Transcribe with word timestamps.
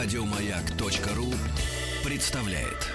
Радиомаяк.ру 0.00 1.34
представляет. 2.04 2.86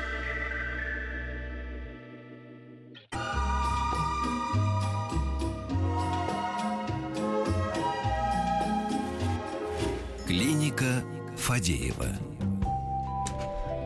Клиника 10.26 11.04
Фадеева. 11.36 12.08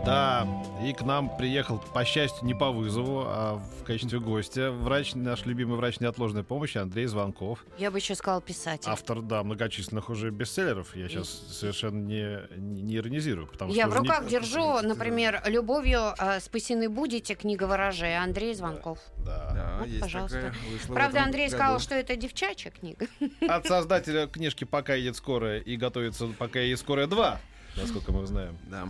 Да, 0.05 0.47
и 0.83 0.93
к 0.93 1.01
нам 1.01 1.35
приехал, 1.37 1.79
по 1.93 2.05
счастью, 2.05 2.45
не 2.45 2.53
по 2.53 2.71
вызову, 2.71 3.23
а 3.25 3.55
в 3.79 3.83
качестве 3.83 4.19
гостя 4.19 4.71
врач, 4.71 5.15
наш 5.15 5.45
любимый 5.45 5.75
врач 5.77 5.99
неотложной 5.99 6.43
помощи 6.43 6.77
Андрей 6.77 7.05
Звонков. 7.07 7.65
Я 7.77 7.89
бы 7.91 7.97
еще 7.97 8.15
сказал 8.15 8.41
писатель. 8.41 8.89
Автор, 8.89 9.21
да, 9.21 9.43
многочисленных 9.43 10.09
уже 10.09 10.29
бестселлеров. 10.29 10.95
Я 10.95 11.09
сейчас 11.09 11.29
совершенно 11.29 11.99
не, 12.05 12.39
не, 12.57 12.95
иронизирую. 12.97 13.47
Потому 13.47 13.73
Я 13.73 13.83
что 13.83 13.89
в 13.89 13.93
уже 13.93 14.01
не- 14.03 14.07
руках 14.09 14.27
держу, 14.27 14.81
например, 14.81 15.41
«Любовью 15.47 16.13
э, 16.19 16.39
спасены 16.39 16.89
будете», 16.89 17.35
книга 17.35 17.63
ворожей, 17.63 18.17
Андрей 18.17 18.53
Звонков. 18.53 18.99
Да. 19.25 19.51
Да, 19.53 19.77
Вот, 19.79 19.87
есть 19.87 20.01
пожалуйста. 20.01 20.37
такая, 20.41 20.53
Правда, 20.93 21.23
Андрей 21.23 21.45
году. 21.47 21.55
сказал, 21.57 21.79
что 21.79 21.95
это 21.95 22.15
девчачья 22.15 22.71
книга. 22.71 23.07
От 23.47 23.65
создателя 23.67 24.27
книжки 24.27 24.63
«Пока 24.63 24.93
едет 24.93 25.15
скорая» 25.15 25.59
и 25.59 25.75
готовится 25.75 26.27
«Пока 26.37 26.59
едет 26.59 26.79
скорая 26.79 27.07
2», 27.07 27.37
насколько 27.77 28.11
мы 28.11 28.25
знаем. 28.25 28.57
Да, 28.69 28.89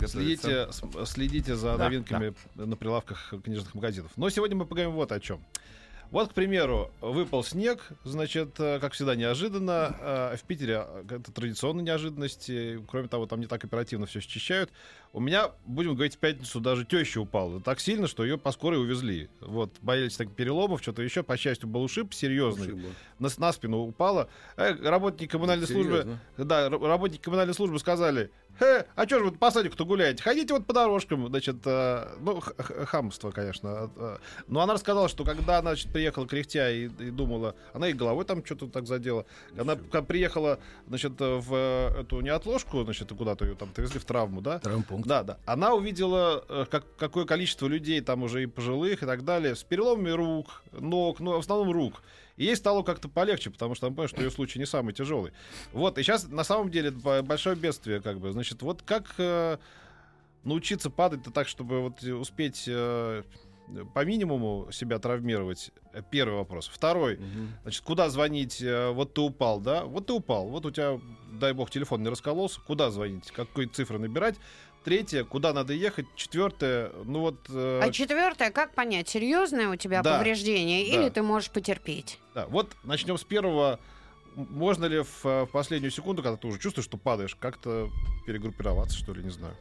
готовится. 0.00 0.08
Следите, 0.10 0.68
следите 1.06 1.56
за 1.56 1.76
Да, 1.76 1.84
новинками 1.84 2.34
на 2.54 2.76
прилавках 2.76 3.34
книжных 3.44 3.74
магазинов. 3.74 4.12
Но 4.16 4.30
сегодня 4.30 4.56
мы 4.56 4.66
поговорим 4.66 4.92
вот 4.94 5.12
о 5.12 5.20
чем. 5.20 5.42
Вот, 6.10 6.30
к 6.30 6.34
примеру, 6.34 6.90
выпал 7.02 7.44
снег, 7.44 7.86
значит, 8.04 8.58
э, 8.58 8.78
как 8.80 8.94
всегда, 8.94 9.14
неожиданно. 9.14 9.94
Э, 10.00 10.36
В 10.36 10.42
Питере 10.44 10.84
э, 10.86 11.04
это 11.10 11.30
традиционная 11.32 11.84
неожиданность. 11.84 12.50
Кроме 12.90 13.08
того, 13.08 13.26
там 13.26 13.40
не 13.40 13.46
так 13.46 13.62
оперативно 13.64 14.06
все 14.06 14.20
счищают. 14.20 14.70
У 15.12 15.20
меня, 15.20 15.50
будем 15.66 15.94
говорить, 15.94 16.14
в 16.14 16.18
пятницу 16.18 16.60
даже 16.60 16.84
теща 16.86 17.20
упала. 17.20 17.60
Так 17.60 17.78
сильно, 17.80 18.06
что 18.06 18.24
ее 18.24 18.38
по 18.38 18.52
скорой 18.52 18.80
увезли. 18.80 19.28
Вот, 19.40 19.70
боялись 19.82 20.16
так 20.16 20.30
переломов, 20.34 20.80
что-то 20.82 21.02
еще. 21.02 21.22
По 21.22 21.36
счастью, 21.36 21.68
был 21.68 21.82
ушиб 21.82 22.14
серьезный. 22.14 22.68
Ушибло. 22.68 22.90
На, 23.18 23.28
на 23.36 23.52
спину 23.52 23.78
упала. 23.80 24.28
Э, 24.56 24.72
Работники 24.88 25.30
коммунальной 25.30 25.66
службы 25.66 25.92
Серьезно? 26.02 26.20
да, 26.38 26.66
р- 26.66 26.80
работники 26.80 27.20
коммунальной 27.20 27.54
службы 27.54 27.78
сказали, 27.78 28.30
«Хе, 28.58 28.86
а 28.96 29.06
что 29.06 29.18
же 29.18 29.26
вы 29.26 29.32
по 29.32 29.50
садику-то 29.50 29.84
гуляете? 29.84 30.22
Ходите 30.22 30.52
вот 30.54 30.66
по 30.66 30.72
дорожкам, 30.72 31.26
значит, 31.28 31.56
э, 31.64 32.16
ну, 32.20 32.40
хамство, 32.40 33.30
конечно. 33.30 33.90
э, 33.96 34.16
Но 34.48 34.60
она 34.60 34.74
рассказала, 34.74 35.08
что 35.08 35.22
когда 35.24 35.60
значит, 35.60 35.94
приехала 35.98 36.28
кряхтя 36.28 36.70
и, 36.70 36.84
и 36.84 37.10
думала, 37.10 37.56
она 37.72 37.88
и 37.88 37.92
головой 37.92 38.24
там 38.24 38.44
что-то 38.44 38.68
так 38.68 38.86
задела. 38.86 39.26
Она 39.58 39.74
когда 39.74 40.02
приехала, 40.02 40.60
значит, 40.86 41.14
в 41.18 41.92
эту 41.98 42.20
неотложку, 42.20 42.84
значит, 42.84 43.08
куда-то 43.08 43.44
ее 43.44 43.56
там 43.56 43.70
отвезли 43.70 43.98
в 43.98 44.04
травму, 44.04 44.40
да? 44.40 44.60
Травмпункт. 44.60 45.08
Да, 45.08 45.24
да. 45.24 45.38
Она 45.44 45.74
увидела, 45.74 46.44
э, 46.48 46.66
как, 46.70 46.84
какое 46.96 47.24
количество 47.24 47.66
людей 47.66 48.00
там 48.00 48.22
уже 48.22 48.44
и 48.44 48.46
пожилых 48.46 49.02
и 49.02 49.06
так 49.06 49.24
далее, 49.24 49.56
с 49.56 49.64
переломами 49.64 50.10
рук, 50.10 50.62
ног, 50.70 51.18
ну, 51.18 51.32
в 51.32 51.40
основном 51.40 51.72
рук. 51.72 52.00
И 52.36 52.44
ей 52.44 52.54
стало 52.54 52.84
как-то 52.84 53.08
полегче, 53.08 53.50
потому 53.50 53.74
что 53.74 53.88
она 53.88 53.96
поняла, 53.96 54.08
что 54.08 54.22
ее 54.22 54.30
случай 54.30 54.60
не 54.60 54.66
самый 54.66 54.94
тяжелый. 54.94 55.32
Вот, 55.72 55.98
и 55.98 56.04
сейчас 56.04 56.28
на 56.28 56.44
самом 56.44 56.70
деле 56.70 56.92
большое 56.92 57.56
бедствие, 57.56 58.00
как 58.00 58.20
бы. 58.20 58.30
Значит, 58.30 58.62
вот 58.62 58.82
как 58.82 59.14
э, 59.18 59.58
научиться 60.44 60.90
падать-то 60.90 61.32
так, 61.32 61.48
чтобы 61.48 61.80
вот 61.80 62.00
успеть 62.04 62.66
э, 62.68 63.24
по 63.94 64.04
минимуму 64.04 64.68
себя 64.72 64.98
травмировать? 64.98 65.70
Э, 65.92 66.02
Первый 66.10 66.36
вопрос. 66.38 66.68
Второй. 66.68 67.16
Мгм. 67.18 67.52
Значит, 67.62 67.82
куда 67.84 68.08
звонить? 68.10 68.60
э, 68.62 68.90
Вот 68.90 69.14
ты 69.14 69.20
упал, 69.20 69.60
да? 69.60 69.84
Вот 69.84 70.06
ты 70.06 70.12
упал. 70.12 70.48
Вот 70.48 70.66
у 70.66 70.70
тебя, 70.70 71.00
дай 71.32 71.52
бог, 71.52 71.70
телефон 71.70 72.02
не 72.02 72.08
раскололся. 72.08 72.60
Куда 72.66 72.90
звонить? 72.90 73.30
Какой 73.30 73.66
цифры 73.66 73.98
набирать? 73.98 74.36
Третье, 74.84 75.24
куда 75.24 75.52
надо 75.52 75.72
ехать? 75.74 76.06
Четвертое, 76.14 76.92
ну 77.04 77.20
вот... 77.20 77.46
э, 77.50 77.80
А 77.82 77.90
четвертое, 77.90 78.50
как 78.50 78.74
понять, 78.74 79.08
серьезное 79.08 79.68
у 79.68 79.76
тебя 79.76 80.02
Да. 80.02 80.16
повреждение 80.18 80.86
Да. 80.90 81.00
или 81.02 81.08
ты 81.10 81.20
можешь 81.22 81.50
потерпеть? 81.50 82.18
да, 82.34 82.46
вот 82.46 82.74
начнем 82.84 83.18
с 83.18 83.24
первого. 83.24 83.80
Можно 84.36 84.84
ли 84.86 85.00
в, 85.02 85.26
э, 85.26 85.42
в 85.46 85.50
последнюю 85.50 85.90
секунду, 85.90 86.22
когда 86.22 86.36
ты 86.36 86.46
уже 86.46 86.60
чувствуешь, 86.60 86.84
что 86.86 86.96
падаешь, 86.96 87.34
как-то 87.34 87.90
перегруппироваться, 88.24 88.96
что 88.96 89.12
ли, 89.12 89.24
не 89.24 89.30
знаю? 89.30 89.54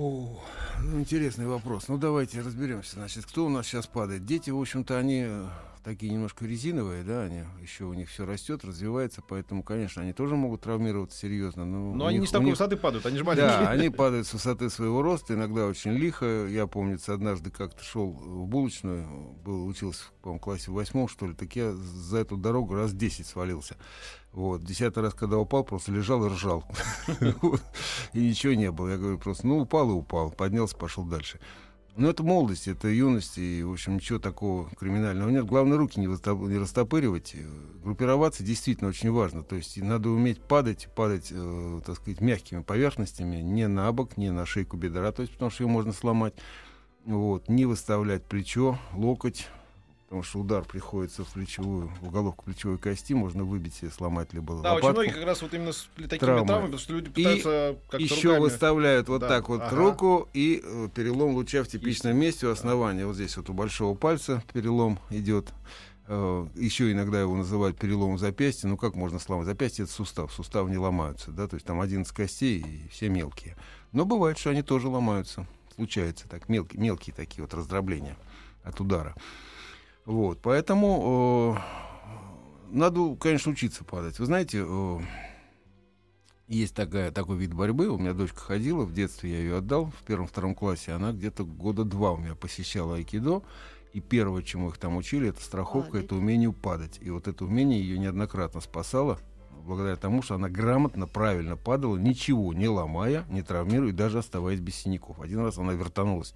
О, 0.00 0.38
ну, 0.80 1.00
интересный 1.00 1.48
вопрос. 1.48 1.88
Ну, 1.88 1.98
давайте 1.98 2.40
разберемся. 2.40 2.94
Значит, 2.94 3.26
кто 3.26 3.46
у 3.46 3.48
нас 3.48 3.66
сейчас 3.66 3.88
падает? 3.88 4.24
Дети, 4.24 4.50
в 4.50 4.60
общем-то, 4.60 4.96
они 4.96 5.24
э, 5.26 5.46
такие 5.82 6.12
немножко 6.12 6.44
резиновые, 6.44 7.02
да, 7.02 7.22
они 7.24 7.42
еще 7.60 7.82
у 7.82 7.94
них 7.94 8.08
все 8.08 8.24
растет, 8.24 8.64
развивается, 8.64 9.22
поэтому, 9.28 9.64
конечно, 9.64 10.00
они 10.00 10.12
тоже 10.12 10.36
могут 10.36 10.60
травмироваться 10.60 11.18
серьезно. 11.18 11.64
Но, 11.64 11.94
Но 11.94 12.06
они 12.06 12.18
них- 12.18 12.20
не 12.20 12.26
с 12.28 12.30
такой 12.30 12.44
них- 12.44 12.54
высоты 12.54 12.76
падают, 12.76 13.06
они 13.06 13.18
же 13.18 13.24
маленькие. 13.24 13.48
Да, 13.48 13.70
они 13.70 13.90
падают 13.90 14.28
с 14.28 14.32
высоты 14.34 14.70
своего 14.70 15.02
роста, 15.02 15.34
иногда 15.34 15.66
очень 15.66 15.90
лихо. 15.90 16.46
Я, 16.46 16.68
помнится, 16.68 17.12
однажды 17.12 17.50
как-то 17.50 17.82
шел 17.82 18.12
в 18.12 18.46
булочную, 18.46 19.04
был, 19.44 19.66
учился, 19.66 20.04
по-моему, 20.22 20.38
в 20.38 20.42
классе 20.44 20.70
в 20.70 20.74
восьмом, 20.74 21.08
что 21.08 21.26
ли, 21.26 21.34
так 21.34 21.56
я 21.56 21.72
за 21.72 22.18
эту 22.18 22.36
дорогу 22.36 22.76
раз 22.76 22.92
10 22.92 23.26
свалился. 23.26 23.76
Вот. 24.38 24.62
Десятый 24.62 25.02
раз, 25.02 25.14
когда 25.14 25.36
упал, 25.36 25.64
просто 25.64 25.90
лежал 25.90 26.24
и 26.24 26.28
ржал. 26.28 26.64
И 28.12 28.20
ничего 28.20 28.52
не 28.52 28.70
было. 28.70 28.90
Я 28.90 28.96
говорю, 28.96 29.18
просто, 29.18 29.44
ну, 29.48 29.58
упал 29.58 29.90
и 29.90 29.94
упал. 29.94 30.30
Поднялся, 30.30 30.76
пошел 30.76 31.02
дальше. 31.02 31.40
Ну, 31.96 32.08
это 32.08 32.22
молодость, 32.22 32.68
это 32.68 32.86
юность, 32.86 33.36
и, 33.36 33.64
в 33.64 33.72
общем, 33.72 33.96
ничего 33.96 34.20
такого 34.20 34.70
криминального 34.78 35.28
нет. 35.30 35.44
Главное, 35.44 35.76
руки 35.76 35.98
не, 35.98 36.06
растопыривать. 36.56 37.34
Э, 37.34 37.48
Группироваться 37.82 38.44
действительно 38.44 38.90
очень 38.90 39.10
важно. 39.10 39.42
То 39.42 39.56
есть 39.56 39.76
надо 39.76 40.08
уметь 40.08 40.40
падать, 40.40 40.88
падать, 40.94 41.32
э, 41.32 41.80
так 41.84 41.96
сказать, 41.96 42.20
мягкими 42.20 42.62
поверхностями, 42.62 43.38
не 43.38 43.66
на 43.66 43.90
бок, 43.90 44.16
не 44.16 44.30
на 44.30 44.46
шейку 44.46 44.76
бедра, 44.76 45.10
то 45.10 45.22
есть 45.22 45.32
потому 45.32 45.50
что 45.50 45.64
ее 45.64 45.68
можно 45.68 45.92
сломать. 45.92 46.34
Вот, 47.04 47.48
не 47.48 47.66
выставлять 47.66 48.22
плечо, 48.22 48.78
локоть, 48.94 49.48
потому 50.08 50.22
что 50.22 50.38
удар 50.38 50.64
приходится 50.64 51.22
в 51.22 51.28
плечевую, 51.28 51.92
в 52.00 52.10
головку 52.10 52.46
плечевой 52.46 52.78
кости, 52.78 53.12
можно 53.12 53.44
выбить 53.44 53.74
себе, 53.74 53.90
сломать 53.90 54.32
либо 54.32 54.54
Да, 54.62 54.74
очень 54.74 54.86
лопатку. 54.86 54.92
многие 54.92 55.10
как 55.10 55.24
раз 55.26 55.42
вот 55.42 55.52
именно 55.52 55.72
с 55.72 55.86
такими 55.96 56.18
Травмы. 56.18 56.46
травмами, 56.46 56.66
потому 56.70 56.78
что 56.80 56.92
люди 56.94 57.10
пытаются 57.10 57.76
как-то 57.90 57.98
Еще 57.98 58.28
руками... 58.28 58.40
выставляют 58.40 59.08
вот 59.08 59.20
Да, 59.20 59.28
так 59.28 59.50
вот 59.50 59.60
ага. 59.60 59.76
руку 59.76 60.28
и 60.32 60.62
э, 60.64 60.88
перелом 60.94 61.34
луча 61.34 61.62
в 61.62 61.68
типичном 61.68 62.16
месте 62.16 62.46
у 62.46 62.50
основания. 62.50 63.04
Вот 63.04 63.16
здесь 63.16 63.36
вот 63.36 63.50
у 63.50 63.52
большого 63.52 63.94
пальца 63.94 64.42
перелом 64.54 64.98
идет. 65.10 65.52
Э, 66.06 66.46
еще 66.54 66.90
иногда 66.90 67.20
его 67.20 67.36
называют 67.36 67.78
переломом 67.78 68.16
запястья. 68.16 68.66
Ну 68.66 68.78
как 68.78 68.94
можно 68.94 69.18
сломать? 69.18 69.44
Запястье 69.44 69.82
это 69.84 69.92
сустав. 69.92 70.32
Суставы 70.32 70.70
не 70.70 70.78
ломаются. 70.78 71.32
Да? 71.32 71.46
То 71.48 71.56
есть 71.56 71.66
там 71.66 71.82
11 71.82 72.10
костей 72.16 72.60
и 72.60 72.88
все 72.88 73.10
мелкие. 73.10 73.58
Но 73.92 74.06
бывает, 74.06 74.38
что 74.38 74.48
они 74.48 74.62
тоже 74.62 74.88
ломаются. 74.88 75.46
Случается 75.74 76.26
так. 76.30 76.48
Мелкие, 76.48 76.80
мелкие 76.80 77.14
такие 77.14 77.42
вот 77.42 77.52
раздробления 77.52 78.16
от 78.64 78.80
удара. 78.80 79.14
Вот. 80.08 80.38
Поэтому 80.40 81.58
э, 81.58 82.74
надо, 82.74 83.14
конечно, 83.16 83.52
учиться 83.52 83.84
падать. 83.84 84.18
Вы 84.18 84.24
знаете, 84.24 84.64
э, 84.66 85.00
есть 86.46 86.74
такая, 86.74 87.10
такой 87.12 87.36
вид 87.36 87.52
борьбы. 87.52 87.88
У 87.88 87.98
меня 87.98 88.14
дочка 88.14 88.40
ходила, 88.40 88.86
в 88.86 88.94
детстве 88.94 89.32
я 89.32 89.38
ее 89.38 89.56
отдал, 89.58 89.90
в 89.90 90.02
первом-втором 90.04 90.54
классе. 90.54 90.92
Она 90.92 91.12
где-то 91.12 91.44
года 91.44 91.84
два 91.84 92.12
у 92.12 92.16
меня 92.16 92.34
посещала 92.34 92.96
айкидо. 92.96 93.42
И 93.92 94.00
первое, 94.00 94.42
чему 94.42 94.70
их 94.70 94.78
там 94.78 94.96
учили, 94.96 95.28
это 95.28 95.42
страховка, 95.42 95.90
Падать. 95.90 96.06
это 96.06 96.14
умение 96.14 96.52
падать. 96.54 96.98
И 97.02 97.10
вот 97.10 97.28
это 97.28 97.44
умение 97.44 97.78
ее 97.78 97.98
неоднократно 97.98 98.62
спасало, 98.62 99.18
благодаря 99.66 99.96
тому, 99.96 100.22
что 100.22 100.36
она 100.36 100.48
грамотно, 100.48 101.06
правильно 101.06 101.56
падала, 101.58 101.98
ничего 101.98 102.54
не 102.54 102.68
ломая, 102.68 103.26
не 103.28 103.42
травмируя, 103.42 103.92
даже 103.92 104.18
оставаясь 104.20 104.60
без 104.60 104.74
синяков. 104.76 105.20
Один 105.20 105.40
раз 105.40 105.58
она 105.58 105.74
вертанулась 105.74 106.34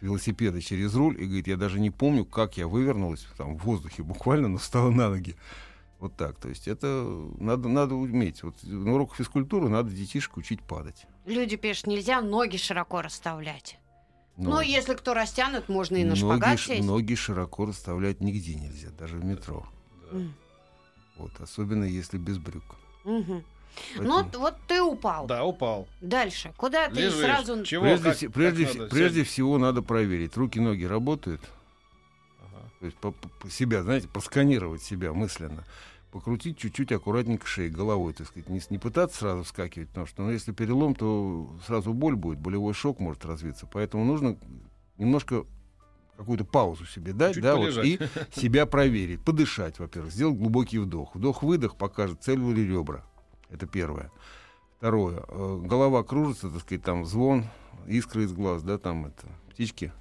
велосипеда 0.00 0.60
через 0.62 0.94
руль 0.94 1.20
и 1.20 1.24
говорит, 1.26 1.46
я 1.48 1.56
даже 1.56 1.78
не 1.80 1.90
помню, 1.90 2.24
как 2.24 2.56
я 2.56 2.66
вывернулась 2.66 3.26
там, 3.36 3.56
в 3.56 3.64
воздухе 3.64 4.02
буквально, 4.02 4.48
но 4.48 4.58
встала 4.58 4.90
на 4.90 5.08
ноги. 5.10 5.36
Вот 5.98 6.16
так. 6.16 6.36
То 6.38 6.48
есть 6.48 6.66
это 6.68 6.86
надо, 7.38 7.68
надо 7.68 7.94
уметь. 7.94 8.42
Вот 8.42 8.54
на 8.62 8.94
уроках 8.94 9.16
физкультуры 9.18 9.68
надо 9.68 9.90
детишек 9.90 10.36
учить 10.38 10.62
падать. 10.62 11.06
Люди 11.26 11.56
пишут, 11.56 11.86
нельзя 11.88 12.22
ноги 12.22 12.56
широко 12.56 13.02
расставлять. 13.02 13.78
Но 14.38 14.50
Ну, 14.52 14.60
если 14.62 14.94
кто 14.94 15.12
растянут, 15.12 15.68
можно 15.68 15.96
и 15.96 16.04
на 16.04 16.10
ноги, 16.10 16.20
шпагат 16.20 16.58
сесть. 16.60 16.86
ноги 16.86 17.14
широко 17.14 17.66
расставлять 17.66 18.20
нигде 18.22 18.54
нельзя, 18.54 18.88
даже 18.98 19.18
в 19.18 19.24
метро. 19.24 19.66
М, 20.10 20.32
Вот, 21.18 21.32
особенно 21.40 21.84
если 21.84 22.16
без 22.16 22.38
брюк. 22.38 22.64
Поэтому- 23.04 23.44
Ну, 23.96 24.24
вот 24.34 24.56
ты 24.66 24.82
упал. 24.82 25.26
Да, 25.26 25.44
упал. 25.44 25.88
Дальше. 26.00 26.52
Куда 26.56 26.88
ты 26.88 27.00
Лежишь. 27.02 27.20
сразу... 27.20 27.62
Чего? 27.64 27.82
прежде, 27.84 28.04
Как- 28.04 28.16
все- 28.16 28.26
как 28.26 28.34
прежде, 28.34 28.66
надо? 28.66 28.90
прежде 28.90 29.24
всего 29.24 29.58
надо 29.58 29.82
проверить, 29.82 30.36
руки-ноги 30.36 30.84
работают. 30.84 31.40
Ага. 32.40 32.70
То 32.80 32.86
есть 32.86 32.96
по- 32.98 33.12
по- 33.12 33.50
себя, 33.50 33.82
знаете, 33.82 34.08
просканировать 34.08 34.82
себя 34.82 35.12
мысленно. 35.12 35.64
Покрутить 36.12 36.58
чуть-чуть 36.58 36.90
аккуратненько 36.90 37.46
шеей, 37.46 37.70
головой, 37.70 38.12
так 38.12 38.26
сказать. 38.26 38.48
Не, 38.48 38.60
не 38.70 38.78
пытаться 38.78 39.18
сразу 39.18 39.44
вскакивать, 39.44 39.88
потому 39.90 40.06
что 40.06 40.22
ну, 40.22 40.30
если 40.32 40.50
перелом, 40.52 40.94
то 40.96 41.48
сразу 41.66 41.92
боль 41.92 42.16
будет, 42.16 42.38
болевой 42.40 42.74
шок 42.74 42.98
может 42.98 43.24
развиться. 43.24 43.68
Поэтому 43.72 44.04
нужно 44.04 44.36
немножко 44.98 45.44
какую-то 46.16 46.44
паузу 46.44 46.84
себе 46.84 47.12
дать, 47.12 47.34
Чуть 47.34 47.42
да, 47.44 47.56
вот, 47.56 47.78
и 47.84 47.98
себя 48.34 48.66
проверить, 48.66 49.20
подышать, 49.24 49.78
во-первых, 49.78 50.12
сделать 50.12 50.36
глубокий 50.36 50.78
вдох. 50.78 51.14
Вдох-выдох 51.14 51.76
покажет, 51.76 52.22
цель 52.22 52.40
ли 52.40 52.66
ребра. 52.66 53.04
Это 53.50 53.66
первое. 53.66 54.10
Второе. 54.78 55.22
э, 55.28 55.60
Голова 55.64 56.02
кружится, 56.02 56.48
так 56.50 56.60
сказать, 56.62 56.82
там 56.82 57.04
звон, 57.04 57.44
искры 57.86 58.24
из 58.24 58.32
глаз, 58.32 58.62
да, 58.62 58.78
там 58.78 59.06
это, 59.06 59.26
птички 59.50 59.92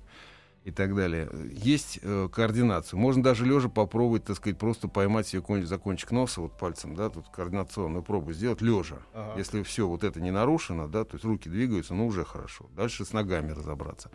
и 0.63 0.71
так 0.71 0.95
далее. 0.95 1.29
Есть 1.51 1.99
э, 2.01 2.29
координацию. 2.31 2.99
Можно 2.99 3.23
даже 3.23 3.45
лежа 3.45 3.69
попробовать, 3.69 4.25
так 4.25 4.35
сказать, 4.37 4.57
просто 4.57 4.87
поймать 4.87 5.27
себе 5.27 5.41
конч- 5.41 5.65
за 5.65 5.77
кончик 5.77 6.11
носа 6.11 6.41
вот 6.41 6.57
пальцем, 6.57 6.95
да, 6.95 7.09
тут 7.09 7.27
координационную 7.29 8.03
пробу 8.03 8.33
сделать 8.33 8.61
лежа. 8.61 8.99
Ага. 9.13 9.37
Если 9.37 9.63
все 9.63 9.87
вот 9.87 10.03
это 10.03 10.21
не 10.21 10.31
нарушено, 10.31 10.87
да, 10.87 11.03
то 11.03 11.15
есть 11.15 11.25
руки 11.25 11.49
двигаются, 11.49 11.93
ну 11.93 12.07
уже 12.07 12.23
хорошо. 12.23 12.67
Дальше 12.75 13.03
с 13.03 13.13
ногами 13.13 13.51
разобраться. 13.51 14.11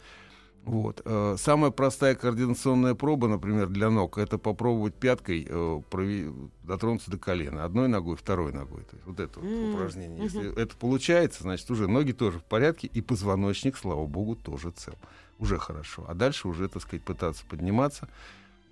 Вот. 0.65 1.03
Э, 1.05 1.37
Самая 1.39 1.71
простая 1.71 2.15
координационная 2.15 2.95
проба, 2.95 3.29
например, 3.29 3.69
для 3.69 3.91
ног, 3.91 4.17
это 4.17 4.39
попробовать 4.39 4.95
пяткой 4.95 5.47
э, 5.49 6.33
дотронуться 6.63 7.11
до 7.11 7.19
колена. 7.19 7.65
Одной 7.65 7.89
ногой, 7.89 8.17
второй 8.17 8.53
ногой. 8.53 8.83
То 8.85 8.97
есть 8.97 9.07
вот 9.07 9.21
это 9.21 9.41
вот 9.41 9.75
упражнение. 9.75 10.23
Если 10.23 10.57
это 10.61 10.75
получается, 10.77 11.43
значит, 11.43 11.71
уже 11.71 11.87
ноги 11.87 12.13
тоже 12.13 12.39
в 12.39 12.45
порядке, 12.45 12.87
и 12.87 13.03
позвоночник, 13.03 13.77
слава 13.77 14.07
богу, 14.07 14.37
тоже 14.37 14.71
цел. 14.71 14.95
Уже 15.39 15.59
хорошо. 15.59 16.05
А 16.09 16.15
дальше 16.15 16.49
уже, 16.49 16.69
так 16.69 16.83
сказать, 16.83 17.05
пытаться 17.05 17.45
подниматься, 17.45 18.09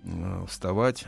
э, 0.03 0.45
вставать. 0.47 1.07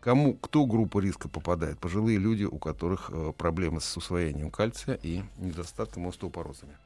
Кому, 0.00 0.34
кто 0.34 0.66
группа 0.66 0.98
риска 0.98 1.28
попадает? 1.28 1.78
Пожилые 1.78 2.18
люди, 2.18 2.42
у 2.42 2.58
которых 2.58 3.12
проблемы 3.38 3.80
с 3.80 3.96
усвоением 3.96 4.50
кальция 4.50 4.98
и 5.00 5.22
недостатком 5.38 6.08
остеопорозами. 6.08 6.76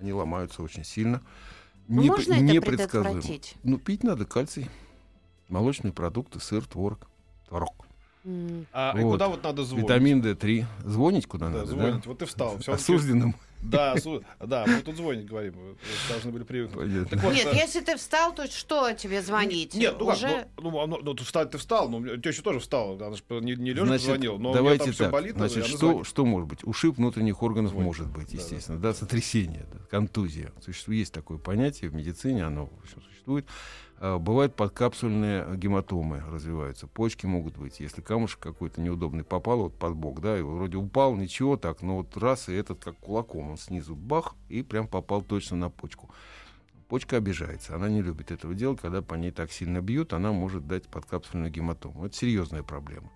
Они 0.00 0.12
ломаются 0.12 0.60
очень 0.60 0.84
сильно. 0.84 1.22
Ну, 1.88 2.02
Не- 2.02 2.08
можно 2.08 2.32
это 2.34 2.42
непредсказуемо. 2.42 3.10
предотвратить? 3.10 3.54
Ну, 3.62 3.78
пить 3.78 4.02
надо 4.04 4.24
кальций. 4.24 4.70
Молочные 5.48 5.92
продукты, 5.92 6.40
сыр, 6.40 6.64
творог. 6.64 7.06
Творог. 7.48 7.74
М. 8.24 8.66
А 8.72 8.94
и 8.98 9.02
Вот. 9.02 9.12
куда 9.12 9.28
вот 9.28 9.44
надо 9.44 9.64
звонить? 9.64 9.84
Витамин 9.84 10.22
D3. 10.22 10.64
Звонить 10.82 11.26
куда 11.26 11.46
Да, 11.50 11.52
надо, 11.58 11.66
звонить. 11.66 11.94
да? 11.96 12.02
Вот 12.06 12.18
ты 12.18 12.24
встал. 12.26 12.58
всё-таки- 12.58 12.72
Осужденным. 12.72 13.34
Да, 13.64 13.94
да, 14.40 14.64
мы 14.66 14.80
тут 14.82 14.96
звонить 14.96 15.26
говорим. 15.26 15.54
Должны 16.08 16.30
были 16.30 16.44
привыкнуть. 16.44 16.78
Понятно. 16.86 17.08
Так 17.08 17.22
вот, 17.24 17.34
Нет, 17.34 17.46
э, 17.46 17.56
если 17.56 17.80
ты 17.80 17.96
встал, 17.96 18.34
то 18.34 18.46
что 18.46 18.92
тебе 18.92 19.22
звонить? 19.22 19.74
Нет, 19.74 19.96
ну 19.98 20.06
как, 20.06 20.16
Уже... 20.16 20.48
ну, 20.58 20.70
ну, 20.70 20.80
оно- 20.80 20.98
ну, 21.02 21.14
ты 21.14 21.24
встал, 21.24 21.48
ты 21.48 21.58
встал, 21.58 21.88
ну, 21.88 22.16
теща 22.18 22.42
тоже 22.42 22.60
встала, 22.60 22.94
она 22.94 23.16
же 23.16 23.22
не, 23.40 23.54
не 23.56 23.72
лежа 23.72 23.98
звонила, 23.98 24.38
но 24.38 24.50
у 24.50 24.52
нее 24.52 24.62
давайте 24.62 24.84
там 24.84 24.92
все 24.92 25.04
так. 25.04 25.12
болит, 25.12 25.34
Значит, 25.36 25.66
что, 25.66 25.76
звонит. 25.78 26.06
что 26.06 26.24
может 26.24 26.48
быть? 26.48 26.64
Ушиб 26.64 26.96
внутренних 26.98 27.42
органов 27.42 27.72
Звонит. 27.72 27.86
может 27.86 28.06
быть, 28.08 28.26
Да, 28.30 28.36
да. 28.36 28.42
естественно. 28.42 28.78
Да, 28.78 28.94
сотрясение, 28.94 29.66
да, 29.72 29.80
контузия. 29.90 30.52
Существует, 30.62 30.98
есть 31.00 31.12
такое 31.14 31.38
понятие 31.38 31.90
в 31.90 31.94
медицине, 31.94 32.44
оно 32.44 32.66
в 32.66 32.82
общем, 32.82 33.02
существует. 33.02 33.46
А, 33.98 34.18
Бывают 34.18 34.54
подкапсульные 34.54 35.56
гематомы 35.56 36.22
развиваются. 36.30 36.86
Почки 36.86 37.26
могут 37.26 37.56
быть. 37.56 37.80
Если 37.80 38.00
камушек 38.00 38.40
какой-то 38.40 38.80
неудобный 38.80 39.24
попал 39.24 39.58
вот 39.58 39.74
под 39.74 39.94
бок, 39.94 40.20
да, 40.20 40.38
и 40.38 40.42
вроде 40.42 40.76
упал, 40.76 41.14
ничего 41.16 41.56
так, 41.56 41.82
но 41.82 41.98
вот 41.98 42.16
раз, 42.16 42.48
и 42.48 42.54
этот 42.54 42.82
как 42.84 42.96
кулаком, 42.98 43.50
он 43.50 43.56
снизу 43.56 43.94
бах, 43.94 44.34
и 44.48 44.62
прям 44.62 44.88
попал 44.88 45.22
точно 45.22 45.56
на 45.56 45.70
почку. 45.70 46.10
Почка 46.88 47.16
обижается. 47.16 47.74
Она 47.74 47.88
не 47.88 48.02
любит 48.02 48.30
этого 48.30 48.54
делать. 48.54 48.80
Когда 48.80 49.02
по 49.02 49.14
ней 49.14 49.30
так 49.30 49.50
сильно 49.50 49.80
бьют, 49.80 50.12
она 50.12 50.32
может 50.32 50.66
дать 50.66 50.86
подкапсульную 50.86 51.50
гематому. 51.50 52.04
Это 52.04 52.14
серьезная 52.14 52.62
проблема. 52.62 53.10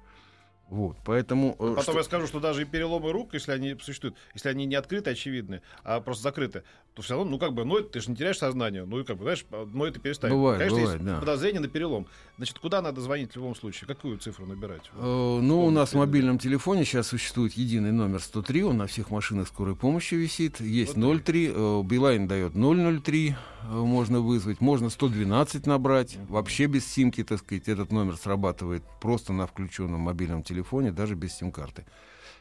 Вот, 0.69 0.97
поэтому... 1.05 1.53
э, 1.59 1.75
Потом 1.77 1.83
что- 1.83 1.97
я 1.99 2.05
скажу, 2.05 2.27
что 2.27 2.41
даже 2.41 2.63
и 2.63 2.65
переломы 2.67 3.11
рук, 3.13 3.33
если 3.35 3.53
они 3.53 3.75
существуют, 3.81 4.17
если 4.35 4.51
они 4.51 4.67
не 4.67 4.75
открыты, 4.75 5.11
очевидны, 5.11 5.63
а 5.83 6.01
просто 6.01 6.25
закрыты, 6.25 6.63
то 6.95 7.03
все 7.03 7.15
равно, 7.17 7.31
ну 7.33 7.39
как 7.39 7.55
бы, 7.55 7.65
ну 7.65 7.81
ты 7.81 8.01
же 8.01 8.11
не 8.11 8.17
теряешь 8.17 8.39
сознание, 8.39 8.85
ну 8.85 9.01
и 9.01 9.05
как 9.05 9.17
бы, 9.17 9.23
знаешь, 9.23 9.47
но 9.51 9.87
это 9.87 9.99
перестанет. 10.01 10.37
Бывает, 10.37 10.59
Конечно, 10.59 10.79
бывает, 10.81 11.01
есть 11.01 11.05
да. 11.11 11.21
подозрение 11.21 11.61
на 11.61 11.69
перелом. 11.69 12.07
Значит, 12.37 12.59
куда 12.59 12.83
надо 12.83 13.01
звонить 13.01 13.33
в 13.33 13.37
любом 13.37 13.55
случае? 13.55 13.87
Какую 13.89 14.19
цифру 14.19 14.47
набирать? 14.47 14.83
Э, 14.95 15.39
Ну, 15.41 15.65
у 15.65 15.71
нас 15.71 15.93
в 15.93 15.97
мобильном 15.97 16.39
телефоне 16.39 16.85
сейчас 16.85 17.07
существует 17.09 17.53
единый 17.55 17.93
номер 17.93 18.21
103, 18.21 18.65
он 18.65 18.77
на 18.79 18.87
всех 18.87 19.11
машинах 19.11 19.49
скорой 19.49 19.75
помощи 19.77 20.15
висит. 20.17 20.61
Есть 20.61 20.97
03, 20.97 21.53
э, 21.55 21.83
Билайн 21.85 22.29
дает 22.29 22.55
003, 22.55 23.31
э, 23.31 23.35
можно 23.73 24.21
вызвать, 24.21 24.61
можно 24.61 24.91
112 24.91 25.67
набрать, 25.67 26.19
вообще 26.29 26.67
без 26.67 26.87
симки, 26.87 27.23
так 27.25 27.39
сказать, 27.39 27.69
этот 27.69 27.91
номер 27.93 28.17
срабатывает 28.17 28.83
просто 29.01 29.33
на 29.33 29.47
включенном 29.47 30.01
мобильном 30.01 30.43
телефоне, 30.43 30.58
даже 30.91 31.15
без 31.15 31.35
сим-карты. 31.35 31.85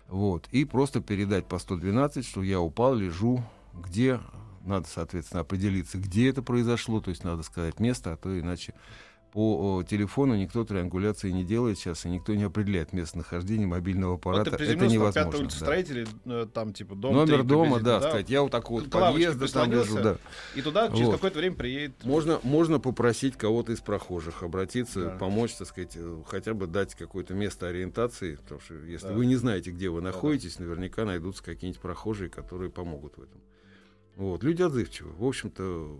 Вот, 0.07 0.47
и 0.51 0.63
просто 0.63 1.01
передать 1.01 1.47
по 1.47 1.59
112, 1.59 2.25
что 2.25 2.43
я 2.43 2.61
упал, 2.61 2.95
лежу, 2.95 3.43
где, 3.73 4.19
надо, 4.65 4.87
соответственно, 4.87 5.41
определиться, 5.41 5.97
где 5.97 6.29
это 6.29 6.41
произошло, 6.41 7.01
то 7.01 7.09
есть 7.09 7.23
надо 7.23 7.43
сказать 7.43 7.79
место, 7.79 8.13
а 8.13 8.17
то 8.17 8.39
иначе 8.39 8.73
по 9.31 9.77
о, 9.77 9.83
телефону 9.83 10.35
никто 10.35 10.63
триангуляции 10.63 11.29
не 11.31 11.43
делает 11.43 11.77
сейчас, 11.77 12.05
и 12.05 12.09
никто 12.09 12.33
не 12.35 12.43
определяет 12.43 12.93
местонахождение 12.93 13.67
мобильного 13.67 14.11
Вот 14.11 14.19
аппарата. 14.19 14.57
ты 14.57 14.63
это 14.63 14.83
на 14.85 14.87
невозможно. 14.87 15.31
пятой 15.31 15.39
улице 15.41 15.59
да. 15.59 15.65
строителей, 15.65 16.07
э, 16.25 16.47
там 16.53 16.73
типа 16.73 16.95
дом 16.95 17.13
Номер 17.13 17.39
3 17.39 17.43
дома, 17.43 17.63
приблизительно, 17.65 17.99
да, 17.99 18.07
сказать, 18.09 18.29
я 18.29 18.41
вот 18.41 18.51
такого 18.51 18.79
вот 18.81 18.89
подъезда 18.89 19.51
там 19.53 19.71
лежу, 19.71 19.95
да. 20.01 20.17
И 20.55 20.61
туда 20.61 20.87
через 20.89 21.05
Вот. 21.07 21.15
какое-то 21.15 21.39
время 21.39 21.55
приедет. 21.55 22.03
Можно, 22.03 22.39
можно 22.43 22.79
попросить 22.79 23.35
кого-то 23.37 23.73
из 23.73 23.79
прохожих 23.81 24.43
обратиться, 24.43 25.01
Да. 25.01 25.09
помочь, 25.17 25.53
так 25.55 25.67
сказать, 25.67 25.93
э, 25.95 26.21
хотя 26.27 26.53
бы 26.53 26.67
дать 26.67 26.95
какое-то 26.95 27.33
место 27.33 27.67
ориентации, 27.67 28.35
потому 28.35 28.61
что 28.61 28.75
если 28.75 29.07
Да. 29.07 29.13
вы 29.13 29.25
не 29.25 29.35
знаете, 29.35 29.71
где 29.71 29.89
вы 29.89 30.01
да. 30.01 30.07
находитесь, 30.07 30.59
наверняка 30.59 31.05
найдутся 31.05 31.43
какие-нибудь 31.43 31.81
прохожие, 31.81 32.29
которые 32.29 32.71
помогут 32.71 33.17
в 33.17 33.21
этом. 33.21 33.41
Вот. 34.15 34.43
Люди 34.43 34.63
отзывчивы. 34.63 35.11
В 35.11 35.23
общем-то, 35.25 35.99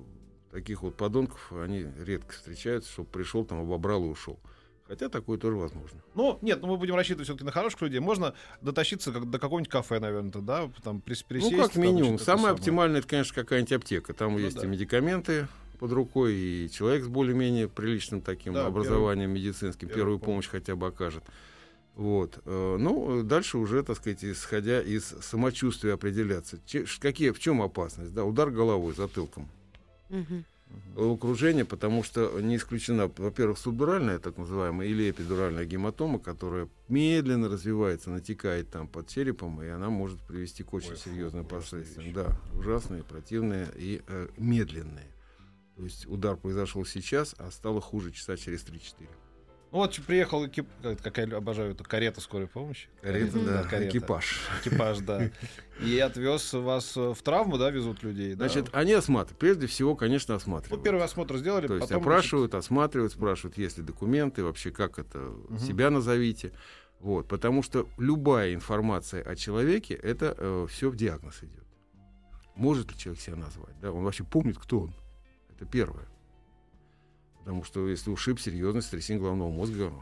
таких 0.52 0.82
вот 0.82 0.96
подонков, 0.96 1.52
они 1.52 1.86
редко 2.04 2.34
встречаются, 2.34 2.92
чтобы 2.92 3.10
пришел, 3.10 3.46
там, 3.46 3.62
обобрал 3.62 4.04
и 4.06 4.08
ушел. 4.08 4.40
Хотя 4.88 5.10
такое 5.10 5.38
тоже 5.38 5.58
возможно. 5.58 6.02
Ну, 6.16 6.40
нет, 6.42 6.62
ну 6.62 6.68
мы 6.70 6.78
будем 6.78 6.96
рассчитывать 6.96 7.26
все-таки 7.28 7.44
на 7.44 7.52
хороших 7.52 7.82
людей. 7.82 8.00
Можно 8.00 8.34
дотащиться 8.62 9.12
как, 9.12 9.30
до 9.30 9.38
какого-нибудь 9.38 9.70
кафе, 9.70 10.00
наверное, 10.00 10.32
да, 10.42 10.72
там 10.82 11.04
прис- 11.06 11.26
присесть. 11.28 11.52
ну, 11.52 11.62
как 11.64 11.74
там, 11.74 11.84
минимум. 11.84 12.18
что-то 12.18 12.24
Самое 12.38 12.54
оптимальное, 12.54 13.00
это, 13.00 13.08
конечно, 13.10 13.36
какая-нибудь 13.36 13.74
аптека. 13.74 14.14
Там 14.14 14.34
Ну 14.34 14.40
есть 14.40 14.56
да. 14.56 14.64
и 14.64 14.68
медикаменты 14.68 15.50
под 15.80 15.92
рукой, 15.92 16.36
и 16.36 16.70
человек 16.72 17.04
с 17.04 17.08
более-менее 17.08 17.68
приличным 17.68 18.22
таким 18.22 18.54
Да, 18.54 18.66
образованием 18.68 19.30
медицинским 19.32 19.90
первую 19.90 19.98
первую 19.98 20.20
помощь 20.20 20.48
хотя 20.48 20.78
бы 20.78 20.88
окажет. 20.88 21.24
Вот. 21.96 22.40
э, 22.46 22.78
Ну, 22.80 23.24
дальше 23.24 23.58
уже, 23.58 23.84
так 23.84 23.98
сказать, 23.98 24.24
исходя 24.24 24.82
из 24.82 25.04
самочувствия 25.04 25.94
определяться. 25.94 26.60
Че- 26.66 26.86
какие, 27.02 27.32
в 27.32 27.40
чем 27.40 27.62
опасность? 27.62 28.14
Да, 28.14 28.24
удар 28.24 28.52
головой, 28.52 28.94
затылком. 28.96 29.50
Мгм. 30.10 30.46
Окружение, 30.98 31.64
потому 31.64 32.04
что 32.04 32.40
не 32.42 32.58
исключена, 32.58 33.10
во-первых, 33.18 33.58
субдуральная, 33.58 34.20
так 34.20 34.38
называемая, 34.38 34.88
или 34.88 35.10
эпидуральная 35.12 35.64
гематома, 35.64 36.20
которая 36.20 36.68
медленно 36.90 37.48
развивается, 37.48 38.10
натекает 38.10 38.70
там 38.70 38.88
под 38.88 39.08
черепом, 39.08 39.62
и 39.62 39.68
она 39.68 39.90
может 39.90 40.20
привести 40.22 40.64
к 40.64 40.74
очень 40.74 40.92
Ой, 40.92 40.98
серьезным 40.98 41.46
последствиям. 41.46 42.14
Да, 42.14 42.38
ужасные, 42.54 43.04
противные 43.04 43.68
и 43.76 44.02
э, 44.08 44.28
медленные. 44.38 45.08
То 45.78 45.84
есть 45.84 46.08
удар 46.08 46.36
произошел 46.36 46.86
сейчас, 46.86 47.36
а 47.38 47.52
стало 47.52 47.80
хуже 47.80 48.12
часа 48.12 48.36
через 48.36 48.66
3-4. 48.66 49.08
Ну, 49.72 49.80
вот 49.80 50.00
приехал 50.08 50.46
экип... 50.48 50.66
как, 51.04 51.18
я 51.18 51.38
обожаю 51.38 51.72
эту 51.72 51.84
карета 51.84 52.22
скорой 52.22 52.48
помощи. 52.48 52.88
Карета, 53.02 53.40
да, 53.40 53.64
карета. 53.64 53.98
экипаж. 53.98 54.40
Экипаж, 54.62 55.00
да. 55.00 55.30
И 55.82 56.00
отвез 56.00 56.54
вас 56.54 56.96
э, 56.96 57.14
в 57.14 57.22
травму, 57.22 57.58
да, 57.58 57.70
везут 57.70 58.02
людей. 58.02 58.34
да? 58.34 58.48
Значит, 58.48 58.70
они 58.74 58.94
осматривают. 58.94 59.38
Прежде 59.40 59.68
всего, 59.68 59.96
конечно, 59.96 60.36
осматривают. 60.36 60.72
вот 60.72 60.84
первый 60.84 61.04
осмотр 61.04 61.38
сделали, 61.38 61.68
То 61.68 61.76
есть 61.76 61.92
опрашивают, 61.92 62.56
осматривают, 62.56 63.12
спрашивают, 63.12 63.58
есть 63.58 63.78
ли 63.78 63.84
документы, 63.84 64.44
вообще 64.44 64.72
как 64.72 65.00
это, 65.00 65.20
Мгм. 65.20 65.60
себя 65.60 65.90
назовите. 65.90 66.54
Вот, 67.00 67.28
потому 67.28 67.62
что 67.62 67.88
любая 67.98 68.54
информация 68.56 69.22
о 69.22 69.36
человеке, 69.36 69.94
это 69.94 70.66
все 70.70 70.90
в 70.90 70.96
диагноз 70.96 71.44
идет. 71.44 71.64
Может 72.56 72.92
ли 72.92 72.98
человек 72.98 73.22
себя 73.22 73.36
назвать? 73.36 73.80
Да, 73.82 73.92
он 73.92 74.04
вообще 74.04 74.24
помнит, 74.24 74.58
кто 74.58 74.80
он. 74.80 74.94
Это 75.50 75.66
первое. 75.66 76.08
Потому 77.48 77.64
что 77.64 77.88
если 77.88 78.10
ушиб 78.10 78.42
серьезный 78.42 78.82
сотрясение 78.82 79.22
головного 79.24 79.50
мозга, 79.50 79.94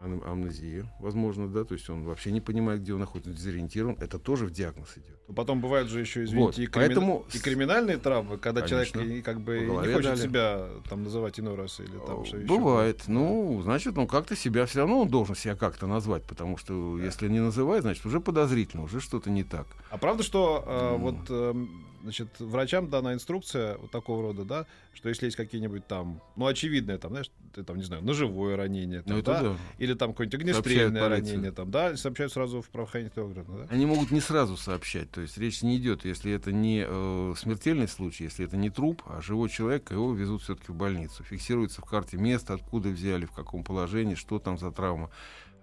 ам- 0.00 0.22
амнезия, 0.24 0.90
возможно, 0.98 1.46
да, 1.46 1.62
то 1.64 1.74
есть 1.74 1.90
он 1.90 2.04
вообще 2.04 2.32
не 2.32 2.40
понимает, 2.40 2.80
где 2.80 2.94
он 2.94 3.00
находится, 3.00 3.32
дезориентирован, 3.34 3.98
это 4.00 4.18
тоже 4.18 4.46
в 4.46 4.50
диагноз 4.50 4.88
идет. 4.96 5.18
значит, 5.28 5.34
потом 5.34 5.60
бывают 5.60 5.90
же 5.90 6.00
еще, 6.00 6.24
извините, 6.24 6.42
Вот, 6.46 6.58
и, 6.58 6.62
кримин- 6.62 6.70
поэтому 6.72 7.26
и 7.34 7.38
криминальные 7.38 7.98
травмы, 7.98 8.38
когда 8.38 8.62
Конечно. 8.62 9.02
человек 9.02 9.22
как 9.26 9.42
бы 9.42 9.58
не 9.60 9.92
хочет 9.92 10.02
дали. 10.04 10.16
себя 10.16 10.68
там 10.88 11.02
называть 11.04 11.38
иной 11.38 11.54
раз 11.54 11.78
или 11.80 11.98
там 12.06 12.24
что 12.24 12.38
еще. 12.38 12.46
Бывает. 12.48 13.02
Ну, 13.08 13.60
значит, 13.62 13.98
он 13.98 14.06
как-то 14.06 14.34
себя 14.34 14.64
все 14.64 14.78
равно 14.78 15.02
он 15.02 15.08
должен 15.08 15.34
себя 15.34 15.56
как-то 15.56 15.86
назвать, 15.86 16.22
потому 16.22 16.56
что 16.56 16.98
если 16.98 17.28
не 17.28 17.40
называет, 17.40 17.82
значит, 17.82 18.06
уже 18.06 18.20
подозрительно, 18.20 18.84
уже 18.84 19.00
что-то 19.02 19.28
не 19.28 19.44
так. 19.44 19.66
А 19.90 19.98
правда, 19.98 20.22
что 20.22 20.64
э, 20.66 20.90
Ну. 20.92 20.96
вот 20.98 21.16
эм, 21.28 21.84
значит, 22.04 22.28
врачам 22.38 22.88
дана 22.88 23.12
инструкция 23.14 23.76
вот 23.78 23.90
такого 23.90 24.22
рода, 24.22 24.44
да, 24.44 24.66
что 24.92 25.08
если 25.08 25.24
есть 25.26 25.36
какие-нибудь 25.36 25.86
там, 25.86 26.22
ну, 26.36 26.46
очевидные, 26.46 26.98
там, 26.98 27.10
знаешь, 27.10 27.30
ты 27.52 27.64
там, 27.64 27.76
не 27.78 27.82
знаю, 27.82 28.04
ножевое 28.04 28.56
ранение, 28.56 29.02
там, 29.02 29.16
Ну, 29.16 29.22
да, 29.22 29.42
да. 29.42 29.56
или 29.78 29.94
там 29.94 30.12
какое-нибудь 30.12 30.40
огнестрельное 30.40 31.08
ранение, 31.08 31.50
там, 31.50 31.70
да, 31.70 31.96
сообщают 31.96 32.32
сразу 32.32 32.62
в 32.62 32.68
правоохранительные 32.68 33.28
органы, 33.28 33.58
да? 33.58 33.66
Они 33.70 33.86
могут 33.86 34.10
не 34.10 34.20
сразу 34.20 34.56
сообщать, 34.56 35.10
то 35.10 35.20
есть 35.20 35.36
речь 35.38 35.62
не 35.62 35.76
идет, 35.78 36.04
если 36.04 36.32
это 36.32 36.52
не 36.52 36.84
э, 36.86 37.34
смертельный 37.36 37.88
случай, 37.88 38.24
если 38.24 38.44
это 38.44 38.56
не 38.56 38.70
труп, 38.70 39.02
а 39.06 39.20
живой 39.20 39.48
человек, 39.48 39.90
его 39.90 40.12
везут 40.14 40.42
все-таки 40.42 40.70
в 40.72 40.74
больницу. 40.76 41.24
Фиксируется 41.24 41.80
в 41.80 41.84
карте 41.86 42.16
место, 42.16 42.54
откуда 42.54 42.90
взяли, 42.90 43.24
в 43.24 43.32
каком 43.32 43.64
положении, 43.64 44.14
что 44.14 44.38
там 44.38 44.58
за 44.58 44.70
травма. 44.70 45.10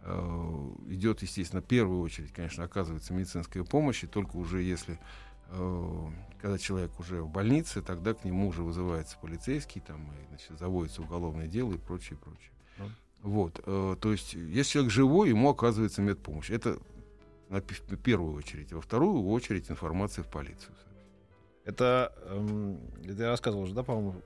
э, 0.03 0.69
идет, 0.89 1.21
естественно, 1.21 1.61
в 1.61 1.65
первую 1.65 2.01
очередь, 2.01 2.31
конечно, 2.33 2.63
оказывается 2.63 3.13
медицинская 3.13 3.63
помощь, 3.63 4.03
и 4.03 4.07
только 4.07 4.35
уже 4.37 4.63
если 4.63 4.97
когда 5.51 6.57
человек 6.57 6.99
уже 6.99 7.21
в 7.21 7.29
больнице, 7.29 7.81
тогда 7.81 8.13
к 8.13 8.23
нему 8.25 8.47
уже 8.47 8.63
вызывается 8.63 9.17
полицейский, 9.21 9.81
там, 9.81 10.11
и, 10.11 10.27
значит, 10.29 10.57
заводится 10.57 11.01
уголовное 11.01 11.47
дело 11.47 11.73
и 11.73 11.77
прочее, 11.77 12.17
прочее. 12.17 12.51
Ну. 12.77 12.89
Вот, 13.21 13.61
э, 13.65 13.95
то 13.99 14.11
есть, 14.11 14.33
если 14.33 14.71
человек 14.71 14.91
живой, 14.91 15.29
ему 15.29 15.49
оказывается 15.49 16.01
медпомощь. 16.01 16.49
Это 16.49 16.79
на 17.49 17.61
в 17.61 17.97
первую 17.97 18.33
очередь. 18.33 18.71
Во 18.71 18.81
вторую 18.81 19.27
очередь 19.27 19.69
информация 19.69 20.23
в 20.23 20.27
полицию. 20.27 20.73
Это, 21.65 22.13
эм, 22.25 22.79
это 23.03 23.23
я 23.23 23.29
рассказывал 23.29 23.65
уже, 23.65 23.73
да, 23.73 23.83
по-моему, 23.83 24.21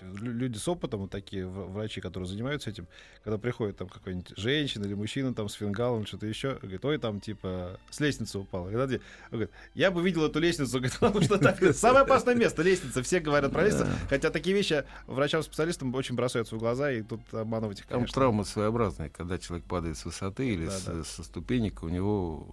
люди 0.00 0.56
с 0.56 0.66
опытом, 0.68 1.00
вот 1.00 1.10
такие 1.10 1.46
врачи, 1.46 2.00
которые 2.00 2.28
занимаются 2.28 2.70
этим, 2.70 2.86
когда 3.22 3.38
приходит 3.38 3.76
там 3.76 3.88
какой-нибудь 3.88 4.32
женщина 4.36 4.84
или 4.84 4.94
мужчина 4.94 5.34
там 5.34 5.48
с 5.48 5.54
фингалом, 5.54 6.06
что-то 6.06 6.26
еще, 6.26 6.54
говорит, 6.60 6.84
ой, 6.84 6.98
там 6.98 7.20
типа 7.20 7.78
с 7.90 8.00
лестницы 8.00 8.38
упала. 8.38 8.70
Говорит, 8.70 9.02
говорит, 9.30 9.50
я 9.74 9.90
бы 9.90 10.02
видел 10.02 10.24
эту 10.24 10.38
лестницу, 10.40 10.72
говорит, 10.78 10.98
потому 10.98 11.20
что 11.22 11.38
так, 11.38 11.60
самое 11.74 12.04
опасное 12.04 12.34
место, 12.34 12.62
лестница, 12.62 13.02
все 13.02 13.20
говорят 13.20 13.52
про 13.52 13.64
лестницу, 13.64 13.86
хотя 14.08 14.30
такие 14.30 14.56
вещи 14.56 14.84
врачам-специалистам 15.06 15.94
очень 15.94 16.14
бросаются 16.14 16.56
в 16.56 16.58
глаза, 16.58 16.90
и 16.92 17.02
тут 17.02 17.20
обманывать 17.32 17.80
их, 17.80 17.86
Там 17.86 17.98
конечно. 18.00 18.14
травма 18.14 18.44
своеобразная, 18.44 19.08
когда 19.10 19.38
человек 19.38 19.66
падает 19.66 19.96
с 19.98 20.04
высоты 20.04 20.48
или 20.48 20.66
Да, 20.66 20.70
с- 20.70 20.84
да. 20.84 21.04
со 21.04 21.22
ступенек, 21.24 21.82
у 21.82 21.88
него 21.88 22.46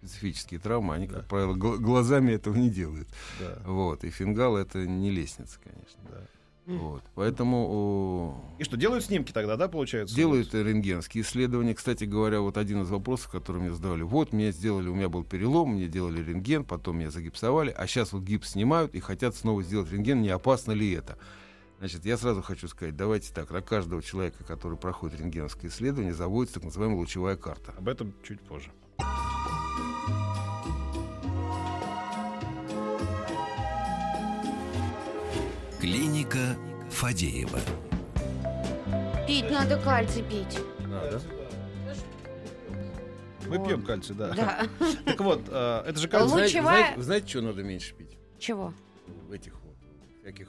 специфические 0.00 0.60
травмы, 0.60 0.94
они, 0.94 1.08
Да. 1.08 1.14
как 1.16 1.26
правило, 1.28 1.54
гл- 1.54 1.78
глазами 1.78 2.32
этого 2.32 2.54
не 2.54 2.70
делают. 2.70 3.08
Да, 3.40 3.58
Вот. 3.64 4.04
И 4.04 4.10
фингал 4.10 4.56
это 4.56 4.86
не 4.86 5.10
лестница, 5.10 5.58
конечно. 5.64 5.98
да. 6.10 6.20
Вот. 6.66 7.04
Поэтому 7.14 8.56
И 8.58 8.64
что, 8.64 8.76
делают 8.76 9.04
снимки 9.04 9.30
тогда, 9.32 9.56
да, 9.56 9.68
получается? 9.68 10.14
делают 10.14 10.52
рентгенские 10.52 11.22
исследования. 11.22 11.74
Кстати 11.74 12.04
говоря, 12.04 12.40
вот 12.40 12.56
один 12.56 12.82
из 12.82 12.90
вопросов, 12.90 13.30
который 13.30 13.62
мне 13.62 13.72
задавали. 13.72 14.02
Вот, 14.02 14.32
мне 14.32 14.50
сделали, 14.50 14.88
у 14.88 14.94
меня 14.94 15.08
был 15.08 15.22
перелом, 15.22 15.74
мне 15.74 15.86
делали 15.86 16.22
рентген, 16.22 16.64
потом 16.64 16.98
меня 16.98 17.10
загипсовали, 17.10 17.70
а 17.70 17.86
сейчас 17.86 18.12
вот 18.12 18.22
гипс 18.24 18.50
снимают 18.50 18.94
и 18.94 19.00
хотят 19.00 19.36
снова 19.36 19.62
сделать 19.62 19.92
рентген. 19.92 20.22
Не 20.22 20.30
опасно 20.30 20.72
ли 20.72 20.92
это? 20.92 21.18
Значит, 21.78 22.04
я 22.04 22.16
сразу 22.16 22.42
хочу 22.42 22.68
сказать, 22.68 22.96
давайте 22.96 23.32
так, 23.32 23.50
на 23.50 23.60
каждого 23.60 24.02
человека, 24.02 24.44
который 24.44 24.78
проходит 24.78 25.20
рентгеновское 25.20 25.70
исследование, 25.70 26.14
заводится 26.14 26.54
так 26.54 26.64
называемая 26.64 26.98
лучевая 26.98 27.36
карта. 27.36 27.74
Об 27.76 27.88
этом 27.88 28.14
чуть 28.22 28.40
позже. 28.40 28.70
Клиника 35.86 36.56
Фадеева. 36.90 37.60
Пить 39.24 39.48
надо 39.52 39.78
кальций 39.78 40.24
пить. 40.24 40.58
Мы 43.48 43.58
Вот. 43.58 43.68
пьем 43.68 43.82
кальций, 43.82 44.16
да. 44.16 44.32
Да. 44.34 44.66
Так 45.04 45.20
вот, 45.20 45.42
э, 45.48 45.84
это 45.86 45.96
же 46.00 46.08
кальций. 46.08 46.42
Лучевая- 46.42 46.62
знаете, 46.96 47.02
знаете, 47.02 47.28
что 47.28 47.40
надо 47.42 47.62
меньше 47.62 47.94
пить? 47.94 48.18
Чего? 48.40 48.74
В 49.28 49.30
этих 49.30 49.52
вот 49.62 49.76
всяких 50.22 50.48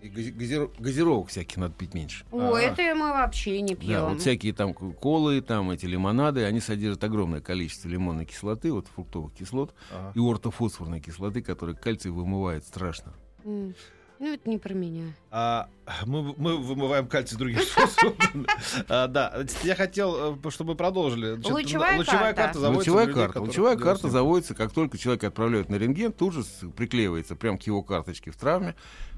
и 0.00 0.06
гази- 0.08 0.32
газиро- 0.32 0.70
газировок 0.78 1.30
всяких 1.30 1.56
надо 1.56 1.74
пить 1.74 1.94
меньше. 1.94 2.24
О, 2.30 2.54
А. 2.54 2.60
это 2.60 2.82
мы 2.94 3.08
вообще 3.08 3.60
не 3.60 3.74
Да, 3.74 3.80
пьем. 3.80 4.04
вот 4.10 4.20
всякие 4.20 4.52
там 4.52 4.74
колы, 4.74 5.40
там 5.40 5.72
эти 5.72 5.86
лимонады, 5.86 6.44
они 6.44 6.60
содержат 6.60 7.02
огромное 7.02 7.40
количество 7.40 7.88
лимонной 7.88 8.26
кислоты, 8.26 8.70
вот 8.72 8.86
фруктовых 8.86 9.34
кислот 9.34 9.74
Ага. 9.90 10.12
и 10.14 10.20
ортофосфорной 10.20 11.00
кислоты, 11.00 11.42
которая 11.42 11.74
кальций 11.74 12.12
вымывает 12.12 12.64
страшно. 12.64 13.12
М. 13.44 13.74
Ну, 14.20 14.34
это 14.34 14.50
не 14.50 14.58
про 14.58 14.74
меня. 14.74 15.14
А, 15.30 15.68
мы, 16.04 16.34
мы 16.36 16.56
вымываем 16.56 17.06
кальций 17.06 17.38
другим 17.38 17.60
способом. 17.62 18.46
А, 18.88 19.06
Да, 19.06 19.44
я 19.62 19.76
хотел, 19.76 20.36
э, 20.44 20.50
чтобы 20.50 20.72
мы 20.72 20.76
продолжили. 20.76 21.40
Лучевая 21.48 22.34
карта. 22.34 22.58
заводится 22.58 22.90
Лучевая 22.92 23.14
карта. 23.14 23.40
Лучевая 23.40 23.76
карта 23.76 24.08
заводится, 24.08 24.54
как 24.54 24.72
только 24.72 24.98
человека 24.98 25.28
отправляют 25.28 25.68
на 25.68 25.76
рентген, 25.76 26.12
тут 26.12 26.34
же 26.34 26.42
приклеивается 26.76 27.36
прямо 27.36 27.58
к 27.58 27.62
его 27.62 27.82
карточке 27.82 28.32
в 28.32 28.36
травме, 28.36 28.74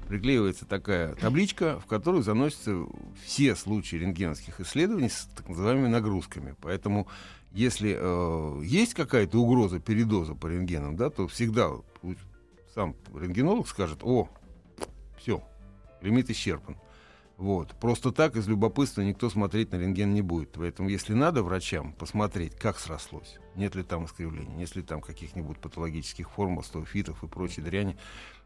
приклеивается 0.07 0.65
такая 0.65 1.15
табличка, 1.15 1.79
в 1.79 1.87
которую 1.87 2.21
заносятся 2.21 2.85
все 3.25 3.55
случаи 3.55 3.95
рентгеновских 3.95 4.59
исследований 4.59 5.09
с 5.09 5.27
так 5.35 5.49
называемыми 5.49 5.87
нагрузками. 5.87 6.55
Поэтому 6.61 7.07
если 7.53 7.97
э, 7.99 8.63
есть 8.63 8.93
какая-то 8.93 9.39
угроза 9.39 9.79
передоза 9.79 10.35
по 10.35 10.47
рентгенам, 10.47 10.95
да, 10.95 11.09
то 11.09 11.27
всегда 11.27 11.71
сам 12.73 12.95
рентгенолог 13.13 13.67
скажет, 13.67 13.99
о, 14.03 14.29
все, 15.21 15.43
лимит 16.01 16.29
исчерпан. 16.29 16.77
Вот. 17.37 17.71
Просто 17.79 18.11
так 18.11 18.35
из 18.35 18.47
любопытства 18.47 19.01
никто 19.01 19.29
смотреть 19.29 19.71
на 19.71 19.77
рентген 19.77 20.13
не 20.13 20.21
будет. 20.21 20.51
Поэтому, 20.51 20.89
если 20.89 21.13
надо 21.13 21.41
врачам 21.41 21.93
посмотреть, 21.93 22.55
как 22.55 22.77
срослось, 22.79 23.39
нет 23.55 23.73
ли 23.75 23.83
там 23.83 24.05
искривлений, 24.05 24.53
нет 24.55 24.75
ли 24.75 24.83
там 24.83 25.01
каких-нибудь 25.01 25.57
патологических 25.57 26.29
форм, 26.29 26.59
остеофитов 26.59 27.23
и 27.23 27.27
прочей 27.27 27.61
дряни, 27.61 27.97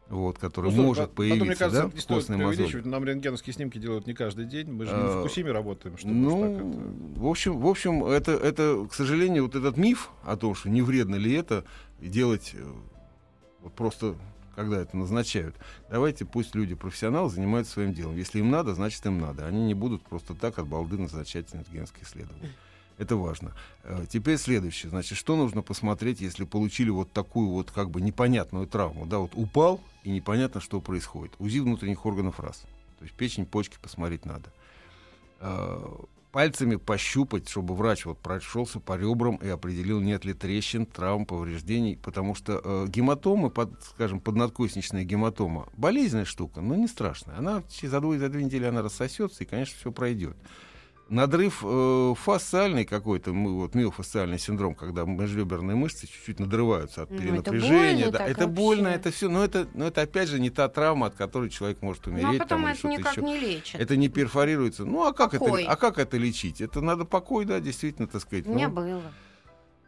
вот, 0.08 0.38
которая 0.38 0.72
Ну, 0.72 0.84
может 0.84 1.10
потом, 1.10 1.26
мне 1.26 1.36
появиться, 1.36 1.58
кажется, 1.64 1.88
да, 1.88 1.94
не 1.94 2.54
стоит. 2.54 2.86
Нам 2.86 3.04
рентгеновские 3.04 3.52
снимки 3.52 3.76
делают 3.76 4.06
не 4.06 4.14
каждый 4.14 4.46
день. 4.46 4.70
Мы 4.70 4.86
же 4.86 4.92
не 4.92 5.02
А, 5.02 5.08
в 5.08 5.16
Фукусиме 5.16 5.52
работаем, 5.52 5.98
чтобы 5.98 6.14
ну, 6.14 6.44
это- 6.44 7.20
в 7.20 7.26
общем, 7.26 7.58
в 7.60 7.66
общем, 7.66 8.04
это, 8.04 8.32
это, 8.32 8.86
к 8.90 8.94
сожалению, 8.94 9.42
вот 9.44 9.56
этот 9.56 9.76
миф 9.76 10.10
о 10.24 10.36
том, 10.36 10.54
что 10.54 10.70
не 10.70 10.80
вредно 10.80 11.16
ли 11.16 11.34
это 11.34 11.64
делать 12.00 12.52
э, 12.54 12.72
вот 13.60 13.74
просто 13.74 14.14
когда 14.56 14.80
это 14.80 14.96
назначают. 14.96 15.54
Давайте 15.88 16.24
пусть 16.24 16.54
люди 16.54 16.74
профессионалы 16.74 17.30
занимаются 17.30 17.74
своим 17.74 17.92
делом. 17.92 18.16
Если 18.16 18.40
им 18.40 18.50
надо, 18.50 18.74
значит 18.74 19.04
им 19.06 19.20
надо. 19.20 19.46
Они 19.46 19.62
не 19.64 19.74
будут 19.74 20.02
просто 20.02 20.34
так 20.34 20.58
от 20.58 20.66
балды 20.66 20.98
назначать 20.98 21.52
рентгенское 21.54 22.02
исследование. 22.02 22.50
Это 22.98 23.16
важно. 23.16 23.52
Э, 23.84 24.06
Теперь 24.08 24.38
следующее. 24.38 24.88
Значит, 24.88 25.18
что 25.18 25.36
нужно 25.36 25.60
посмотреть, 25.60 26.22
если 26.22 26.44
получили 26.44 26.88
вот 26.88 27.12
такую 27.12 27.50
вот 27.50 27.70
как 27.70 27.90
бы 27.90 28.00
непонятную 28.00 28.66
травму? 28.66 29.04
Да, 29.04 29.18
вот 29.18 29.32
упал, 29.34 29.80
и 30.02 30.10
непонятно, 30.10 30.62
что 30.62 30.80
происходит. 30.80 31.34
УЗИ 31.38 31.58
внутренних 31.58 32.06
органов 32.06 32.40
раз. 32.40 32.64
То 32.98 33.04
есть 33.04 33.14
печень, 33.14 33.44
почки 33.44 33.76
посмотреть 33.80 34.24
надо. 34.24 34.50
Пальцами 36.36 36.76
пощупать, 36.76 37.48
чтобы 37.48 37.74
врач 37.74 38.04
вот 38.04 38.18
прошелся 38.18 38.78
по 38.78 38.98
ребрам 38.98 39.36
и 39.36 39.48
определил, 39.48 40.02
нет 40.02 40.26
ли 40.26 40.34
трещин, 40.34 40.84
травм, 40.84 41.24
повреждений. 41.24 41.96
Потому 41.96 42.34
что 42.34 42.60
э, 42.62 42.88
гематомы, 42.88 43.48
под, 43.48 43.82
скажем, 43.82 44.20
поднадкосничная 44.20 45.04
гематома, 45.04 45.66
болезненная 45.78 46.26
штука, 46.26 46.60
но 46.60 46.74
не 46.74 46.88
страшная. 46.88 47.38
Она 47.38 47.62
за 47.80 48.00
две, 48.02 48.18
за 48.18 48.28
две 48.28 48.44
недели 48.44 48.66
она 48.66 48.82
рассосется, 48.82 49.44
и, 49.44 49.46
конечно, 49.46 49.78
все 49.80 49.90
пройдет. 49.90 50.36
Надрыв 51.08 51.60
э, 51.62 52.14
фасциальный 52.16 52.84
какой-то, 52.84 53.32
мы, 53.32 53.54
вот 53.54 53.76
миофасциальный 53.76 54.40
синдром, 54.40 54.74
когда 54.74 55.04
межреберные 55.04 55.76
мышцы 55.76 56.08
чуть-чуть 56.08 56.40
надрываются 56.40 57.02
от 57.02 57.10
Ну, 57.10 57.16
это 57.16 57.22
перенапряжения. 57.24 58.04
больно 58.06 58.18
да, 58.18 58.26
это 58.26 58.46
больно, 58.48 58.88
это 58.88 59.10
все, 59.12 59.28
но 59.28 59.44
это, 59.44 59.68
но 59.74 59.86
это 59.86 60.00
опять 60.02 60.28
же 60.28 60.40
не 60.40 60.50
та 60.50 60.68
травма, 60.68 61.06
от 61.06 61.14
которой 61.14 61.48
человек 61.48 61.80
может 61.80 62.08
умереть. 62.08 62.24
Ну, 62.26 62.34
а 62.34 62.38
там, 62.38 62.64
потом 62.64 62.64
или 62.64 62.72
это 62.76 62.88
никак 62.88 63.12
еще. 63.12 63.22
не 63.22 63.38
лечат. 63.38 63.80
Это 63.80 63.96
не 63.96 64.08
перфорируется. 64.08 64.84
Ну, 64.84 65.04
а 65.06 65.12
как, 65.12 65.34
это, 65.34 65.44
а 65.68 65.76
как 65.76 65.98
это 65.98 66.16
лечить? 66.16 66.60
Это 66.60 66.80
надо 66.80 67.04
покой, 67.04 67.44
да, 67.44 67.60
действительно, 67.60 68.08
так 68.08 68.20
сказать. 68.22 68.48
У 68.48 68.54
меня 68.54 68.68
Ну, 68.68 68.74
было. 68.74 69.02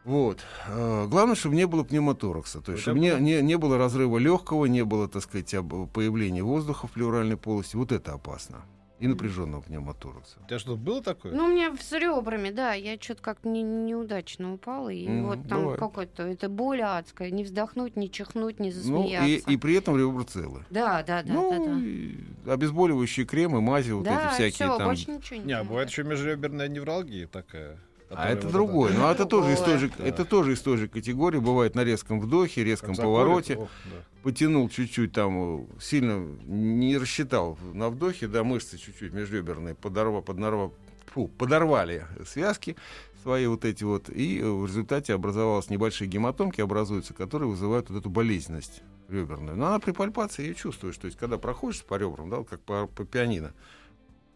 вот. 0.05 0.39
Э, 0.69 1.07
Главное, 1.09 1.35
чтобы 1.35 1.57
не 1.57 1.67
было 1.67 1.83
пневмоторакса. 1.83 2.61
То 2.61 2.71
есть, 2.71 2.83
чтобы 2.83 3.01
не, 3.01 3.09
это- 3.09 3.21
не, 3.21 3.43
не 3.43 3.59
было 3.59 3.77
разрыва 3.77 4.19
легкого, 4.19 4.67
не 4.67 4.85
было, 4.85 5.09
так 5.09 5.25
сказать, 5.25 5.51
появления 5.93 6.45
воздуха 6.45 6.87
в 6.87 6.93
плевральной 6.93 7.37
полости. 7.37 7.75
Вот 7.75 7.91
это 7.91 8.13
опасно. 8.13 8.59
И 9.01 9.07
напряженного 9.07 9.61
пневмоторакса. 9.61 10.39
У 10.45 10.47
тебя 10.49 10.59
что, 10.59 10.77
было 10.77 11.03
такое? 11.03 11.33
Ну, 11.33 11.45
у 11.45 11.49
меня 11.49 11.73
с 11.81 11.93
ребрами, 11.93 12.51
да, 12.51 12.73
я 12.75 12.97
что-то 13.01 13.23
как-то 13.23 13.49
не, 13.49 13.63
неудачно 13.63 14.55
упала, 14.55 14.89
и 14.89 15.07
Мгм, 15.07 15.27
вот 15.27 15.49
там 15.49 15.77
какой-то, 15.77 16.25
это 16.25 16.49
боль 16.49 16.83
адская, 16.83 17.31
не 17.31 17.45
вздохнуть, 17.45 17.97
не 17.97 18.11
чихнуть, 18.11 18.59
не 18.59 18.71
Ну, 18.71 18.75
засмеяться. 18.75 19.51
и, 19.51 19.55
и 19.55 19.57
при 19.57 19.77
этом 19.77 19.97
ребра 19.97 20.25
целы. 20.25 20.65
Да, 20.71 21.05
да, 21.05 21.23
да, 21.23 21.33
ну, 21.33 21.51
да, 21.51 21.75
да. 21.75 21.81
и 21.81 22.17
обезболивающие 22.51 23.25
кремы, 23.25 23.61
мази, 23.61 23.93
вот 23.93 24.05
да, 24.05 24.27
эти 24.27 24.35
всякие 24.35 24.69
всё, 24.69 24.79
там. 24.79 24.89
больше 24.89 25.11
ничего 25.11 25.39
не, 25.39 25.47
Не, 25.47 25.53
а 25.53 25.65
бывает 25.65 25.91
еще 25.91 26.03
межреберная 26.03 26.67
невралгия 26.69 27.29
такая. 27.29 27.79
А 28.11 28.29
это 28.31 28.47
вот 28.47 28.53
другое. 28.53 28.93
Ну, 28.95 29.07
а 29.07 29.13
это 29.13 29.27
тоже, 29.27 29.53
из 29.53 29.61
той 29.61 29.79
же, 29.79 29.91
Да. 29.97 30.05
это 30.05 30.25
тоже 30.25 30.53
из 30.53 30.61
той 30.61 30.77
же 30.77 30.89
категории. 30.89 31.39
Бывает 31.39 31.75
на 31.75 31.85
резком 31.85 32.21
вдохе, 32.21 32.65
резком 32.65 32.95
заколет, 32.95 33.19
повороте. 33.19 33.57
ох, 33.57 33.69
да. 33.85 34.05
потянул 34.23 34.69
чуть-чуть 34.69 35.13
там, 35.13 35.61
э, 35.61 35.67
сильно 35.81 36.27
не 36.47 36.97
рассчитал 36.97 37.59
на 37.75 37.91
вдохе, 37.91 38.27
да, 38.29 38.45
мышцы 38.45 38.79
чуть-чуть 38.79 39.13
межреберные 39.13 39.75
подорва, 39.75 40.21
поднарва, 40.23 40.73
фу, 41.13 41.29
подорвали 41.29 42.07
связки 42.27 42.77
свои 43.23 43.47
вот 43.47 43.65
эти 43.65 43.85
вот, 43.85 44.09
и 44.09 44.41
э, 44.41 44.49
в 44.49 44.67
результате 44.67 45.13
образовалась 45.13 45.69
небольшие 45.71 46.09
гематомки, 46.09 46.61
образуются, 46.61 47.13
которые 47.15 47.51
вызывают 47.51 47.91
вот 47.91 47.99
эту 47.99 48.09
болезненность 48.11 48.83
реберную. 49.09 49.57
Но 49.57 49.67
она 49.67 49.79
при 49.81 49.93
пальпации 49.93 50.45
ее 50.47 50.55
чувствуешь, 50.55 50.97
то 50.97 51.07
есть 51.07 51.19
когда 51.19 51.37
проходишь 51.37 51.83
по 51.85 51.97
ребрам, 51.97 52.31
да, 52.31 52.43
как 52.45 52.61
по, 52.61 52.87
по 52.87 53.05
пианино, 53.05 53.53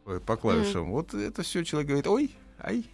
по, 0.04 0.18
по 0.20 0.36
клавишам, 0.36 0.90
вот 0.90 1.14
это 1.14 1.42
все 1.42 1.64
человек 1.64 1.88
говорит, 1.88 2.06
ой, 2.06 2.34
ай, 2.58 2.84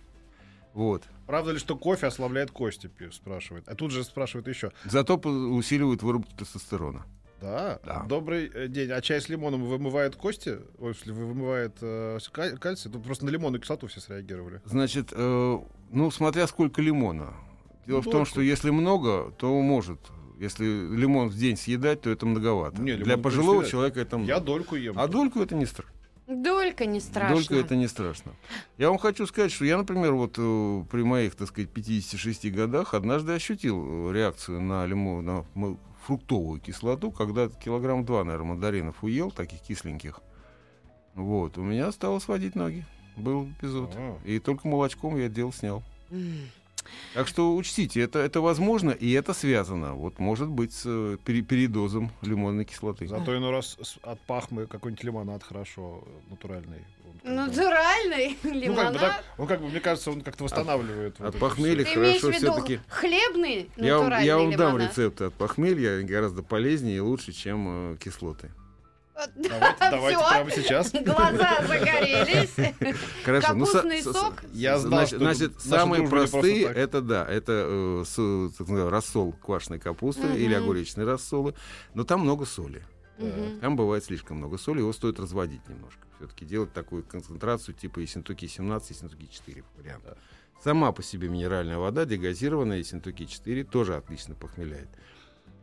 вот. 0.74 1.04
Правда 1.26 1.52
ли, 1.52 1.58
что 1.58 1.76
кофе 1.76 2.06
ослабляет 2.06 2.50
кости, 2.50 2.90
спрашивает. 3.12 3.68
А 3.68 3.74
тут 3.74 3.90
же 3.90 4.04
спрашивает 4.04 4.48
еще. 4.48 4.72
Зато 4.84 5.16
усиливают 5.16 6.02
выработку 6.02 6.36
тестостерона. 6.36 7.04
Да? 7.40 7.78
Да. 7.84 8.02
Добрый 8.08 8.50
э, 8.52 8.68
день. 8.68 8.90
А 8.90 9.00
чай 9.00 9.20
с 9.20 9.28
лимоном 9.28 9.64
вымывает 9.64 10.16
кости? 10.16 10.58
Ой, 10.78 10.92
если 10.92 11.12
вымывает 11.12 11.76
э, 11.80 12.18
ка- 12.32 12.56
кальций? 12.56 12.90
Тут 12.90 13.04
просто 13.04 13.26
на 13.26 13.30
лимонную 13.30 13.60
кислоту 13.60 13.86
все 13.86 14.00
среагировали. 14.00 14.60
Значит, 14.64 15.12
э, 15.12 15.58
ну, 15.90 16.10
смотря 16.10 16.46
сколько 16.48 16.82
лимона. 16.82 17.34
Дело 17.86 18.02
Ну, 18.04 18.10
в 18.10 18.12
том, 18.12 18.26
что 18.26 18.40
если 18.40 18.70
много, 18.70 19.30
то 19.38 19.60
может. 19.62 20.00
Если 20.38 20.64
лимон 20.64 21.28
в 21.28 21.36
день 21.36 21.56
съедать, 21.56 22.02
то 22.02 22.10
это 22.10 22.26
многовато. 22.26 22.80
Не, 22.82 22.94
Для 22.94 23.16
пожилого 23.18 23.56
съедать. 23.58 23.70
человека 23.70 24.00
это 24.00 24.18
много. 24.18 24.32
Я 24.32 24.40
дольку 24.40 24.76
ем. 24.76 24.98
А 24.98 25.06
дольку 25.06 25.40
это 25.40 25.54
не 25.54 25.66
страшно. 25.66 25.94
Долька 26.28 26.84
не 26.84 27.00
страшно. 27.00 27.36
Долька 27.36 27.54
это 27.54 27.74
не 27.74 27.88
страшно. 27.88 28.32
Я 28.76 28.90
вам 28.90 28.98
хочу 28.98 29.26
сказать, 29.26 29.50
что 29.50 29.64
я, 29.64 29.78
например, 29.78 30.12
вот 30.12 30.34
э, 30.36 30.84
при 30.90 31.02
моих, 31.02 31.34
так 31.34 31.48
сказать, 31.48 31.70
56 31.70 32.52
годах 32.52 32.92
однажды 32.92 33.32
ощутил 33.32 34.10
э, 34.10 34.12
реакцию 34.12 34.60
на 34.60 34.84
лимон, 34.84 35.24
на 35.24 35.46
фруктовую 36.04 36.60
кислоту, 36.60 37.10
когда 37.10 37.48
килограмм 37.48 38.04
два, 38.04 38.24
наверное, 38.24 38.48
мандаринов 38.48 39.02
уел, 39.02 39.30
таких 39.30 39.60
кисленьких. 39.60 40.20
Вот, 41.14 41.56
у 41.56 41.62
меня 41.62 41.90
стало 41.92 42.18
сводить 42.18 42.54
ноги. 42.54 42.84
Был 43.16 43.48
эпизод. 43.58 43.92
А. 43.96 44.18
И 44.24 44.38
только 44.38 44.68
молочком 44.68 45.16
я 45.16 45.26
это 45.26 45.34
дело 45.34 45.52
снял. 45.52 45.82
Так 47.14 47.26
что 47.28 47.54
учтите, 47.56 48.00
это, 48.00 48.18
это 48.18 48.40
возможно, 48.40 48.90
и 48.90 49.10
это 49.12 49.34
связано. 49.34 49.94
Вот 49.94 50.18
может 50.18 50.48
быть 50.48 50.72
с 50.72 50.82
э, 50.86 51.16
пере- 51.24 51.42
передозом 51.42 52.10
лимонной 52.22 52.64
кислоты. 52.64 53.06
Зато 53.06 53.36
иной 53.36 53.50
раз 53.50 53.76
от 54.02 54.20
пахмы 54.20 54.66
какой-нибудь 54.66 55.04
лимонад 55.04 55.42
хорошо, 55.42 56.04
э, 56.06 56.30
натуральный. 56.30 56.84
Натуральный 57.24 58.36
Ну, 58.42 58.50
как 58.50 58.52
бы, 58.52 58.58
лимонад. 58.60 59.00
так, 59.00 59.24
он 59.38 59.46
как 59.46 59.60
бы, 59.60 59.68
мне 59.68 59.80
кажется, 59.80 60.10
он 60.10 60.20
как-то 60.20 60.44
восстанавливает. 60.44 61.18
вот 61.18 61.28
От 61.34 61.38
похмелья 61.40 61.84
Ты 61.84 61.94
имеешь 61.94 62.18
в 62.18 62.20
хорошо 62.22 62.38
все-таки. 62.38 62.80
хлебный 62.88 63.70
Я 63.76 63.94
вам, 63.94 64.04
натуральный 64.04 64.26
я 64.26 64.36
вам 64.38 64.50
дам 64.52 64.68
лимонад? 64.76 64.90
рецепты 64.90 65.24
от 65.24 65.34
похмелья, 65.34 66.02
гораздо 66.02 66.42
полезнее 66.42 66.96
и 66.98 67.00
лучше, 67.00 67.32
чем 67.32 67.94
э, 67.94 67.96
кислоты. 67.96 68.50
Всё. 69.34 69.48
Давайте, 69.48 69.78
давайте 69.90 70.18
всё. 70.18 70.28
прямо 70.30 70.50
сейчас. 70.50 70.92
Глаза 70.92 71.58
загорелись. 71.66 72.96
Хорошо, 73.24 73.54
ну, 73.54 73.66
со- 73.66 73.72
Капустный 73.72 74.02
со- 74.02 74.12
сок? 74.12 74.44
Я 74.52 74.78
знал, 74.78 74.90
значит, 75.06 75.08
что 75.08 75.18
значит, 75.18 75.60
самые 75.60 75.98
дружба 76.00 76.04
не 76.04 76.08
просто 76.20 76.32
простые 76.40 76.66
так. 76.68 76.76
это 76.76 77.00
да, 77.02 77.26
это 77.26 77.52
э, 77.66 78.04
с- 78.06 78.50
так 78.56 78.68
называемый 78.68 78.90
рассол 78.90 79.32
квашеной 79.32 79.78
капусты 79.80 80.26
Мгм. 80.26 80.36
или 80.36 80.54
огуречные 80.54 81.06
рассолы, 81.06 81.54
но 81.94 82.04
там 82.04 82.20
много 82.20 82.44
соли. 82.46 82.82
Мгм. 83.18 83.58
Там 83.60 83.76
бывает 83.76 84.04
слишком 84.04 84.36
много 84.36 84.58
соли, 84.58 84.78
его 84.78 84.92
стоит 84.92 85.18
разводить 85.18 85.68
немножко. 85.68 86.00
Все-таки 86.18 86.44
делать 86.44 86.72
такую 86.72 87.02
концентрацию 87.02 87.74
типа 87.74 87.98
Ессентуки 87.98 88.46
17, 88.46 88.90
Ессентуки 88.90 89.26
4 89.30 89.64
вариант. 89.76 90.04
Сама 90.62 90.90
по 90.92 91.02
себе 91.02 91.28
минеральная 91.28 91.78
вода, 91.78 92.04
дегазированная 92.04 92.78
Ессентуки 92.78 93.26
4, 93.26 93.64
тоже 93.64 93.96
отлично 93.96 94.34
похмеляет. 94.34 94.88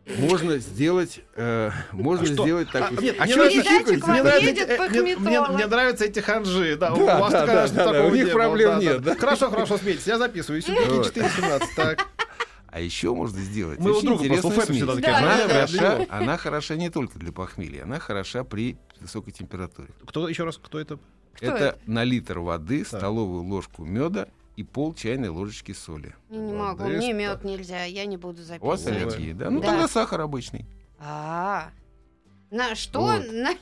Можно 0.06 0.60
сделать, 0.60 1.22
э, 1.36 1.72
можно 1.92 2.24
А 2.24 2.26
что? 2.28 2.44
сделать 2.44 2.68
А, 2.74 2.80
такую... 2.80 3.02
нет, 3.02 3.16
А 3.20 3.26
мне 3.26 3.36
нравится- 3.36 3.62
хихикаете? 3.64 4.06
Мне 4.06 4.24
нравится 4.24 4.64
э, 4.64 4.90
мне- 5.02 5.16
мне, 5.18 5.42
мне 5.42 5.66
нравятся 5.68 6.06
эти 6.06 6.20
ханжи. 6.20 6.76
Да, 6.76 6.94
у 6.94 7.06
Да, 7.06 7.20
вас 7.20 7.32
да, 7.32 7.46
конечно, 7.48 7.76
да, 7.78 7.86
да, 7.86 7.92
такого 7.92 8.08
у 8.12 8.16
них 8.16 8.26
не 8.26 8.32
было. 8.32 8.40
проблем 8.40 8.70
Да, 8.70 8.76
да, 8.76 8.82
нет, 8.84 9.02
да. 9.02 9.14
да? 9.14 9.20
Хорошо, 9.20 9.50
хорошо, 9.50 9.78
смейтесь. 9.80 10.06
Я 10.06 10.18
записываю. 10.20 10.62
Вот. 10.68 11.06
417. 11.08 11.76
Так. 11.76 12.08
А 12.68 12.80
еще 12.82 13.16
можно 13.16 13.40
сделать 13.40 13.80
Мы 13.80 13.92
у 13.92 13.96
очень 13.98 14.14
интересную 14.16 14.62
смесь. 14.62 14.80
такие, 14.86 15.12
она, 15.16 15.38
да, 15.38 15.38
да, 15.38 15.48
да. 15.48 15.54
хороша, 15.54 16.06
она 16.10 16.38
хороша 16.38 16.76
не 16.76 16.90
только 16.90 17.18
для 17.18 17.32
похмелья, 17.32 17.84
она 17.84 18.00
хороша 18.00 18.44
при 18.44 18.78
высокой 19.00 19.32
температуре. 19.32 19.88
Кто 20.06 20.28
еще 20.30 20.44
раз? 20.44 20.58
Кто 20.62 20.80
это? 20.80 21.00
Что 21.36 21.46
это, 21.48 21.56
это? 21.58 21.80
на 21.88 22.04
литр 22.04 22.40
воды 22.40 22.84
Так. 22.84 23.00
столовую 23.00 23.44
ложку 23.44 23.86
меда 23.86 24.28
и 24.56 24.64
пол 24.64 24.94
чайной 24.94 25.30
ложечки 25.30 25.72
соли. 25.74 26.14
Я 26.30 26.38
не 26.40 26.54
могу, 26.54 26.80
Молодец, 26.84 27.04
мне 27.04 27.14
да. 27.14 27.20
мед 27.20 27.44
нельзя, 27.44 27.84
я 27.84 28.06
не 28.06 28.18
буду 28.18 28.42
У 28.62 28.66
вас 28.68 28.86
аллергия, 28.88 29.34
да? 29.34 29.50
Ну 29.50 29.60
Да. 29.62 29.68
тогда 29.68 29.88
сахар 29.88 30.22
обычный. 30.22 30.66
А, 30.98 31.72
на 32.52 32.74
что? 32.76 33.02
Вот. 33.02 33.26
На- 33.34 33.56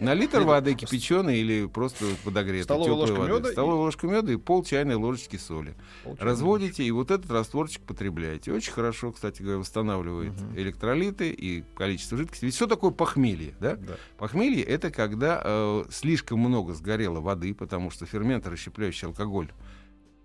На 0.00 0.14
литр 0.14 0.40
воды 0.42 0.74
кипяченой 0.74 1.38
или 1.40 1.66
просто 1.66 2.04
подогретой 2.24 2.62
Столовая 2.64 2.86
теплой 2.86 3.00
ложка 3.00 3.20
воды. 3.20 3.32
меда 3.34 3.48
и- 3.48 3.52
Столовая 3.52 3.80
ложка 3.80 4.06
меда 4.06 4.32
и 4.32 4.36
пол 4.36 4.64
чайной 4.64 4.94
ложечки 4.94 5.36
соли. 5.36 5.74
Разводите 6.18 6.82
и 6.84 6.90
вот 6.92 7.10
этот 7.10 7.30
растворчик 7.30 7.82
потребляете. 7.82 8.52
Очень 8.52 8.72
хорошо, 8.72 9.12
кстати 9.12 9.42
говоря, 9.42 9.58
восстанавливает 9.58 10.32
Мгм. 10.40 10.56
электролиты 10.58 11.30
и 11.30 11.62
количество 11.76 12.16
жидкости. 12.16 12.46
Ведь 12.46 12.54
что 12.54 12.66
такое 12.66 12.90
похмелье, 12.90 13.54
да? 13.60 13.76
Да. 13.76 13.96
Похмелье 14.16 14.62
это 14.62 14.90
когда 14.90 15.42
э, 15.44 15.84
слишком 15.90 16.38
много 16.38 16.72
сгорело 16.72 17.20
воды, 17.20 17.52
потому 17.54 17.90
что 17.90 18.06
ферменты, 18.06 18.48
расщепляющие 18.50 19.08
алкоголь, 19.08 19.50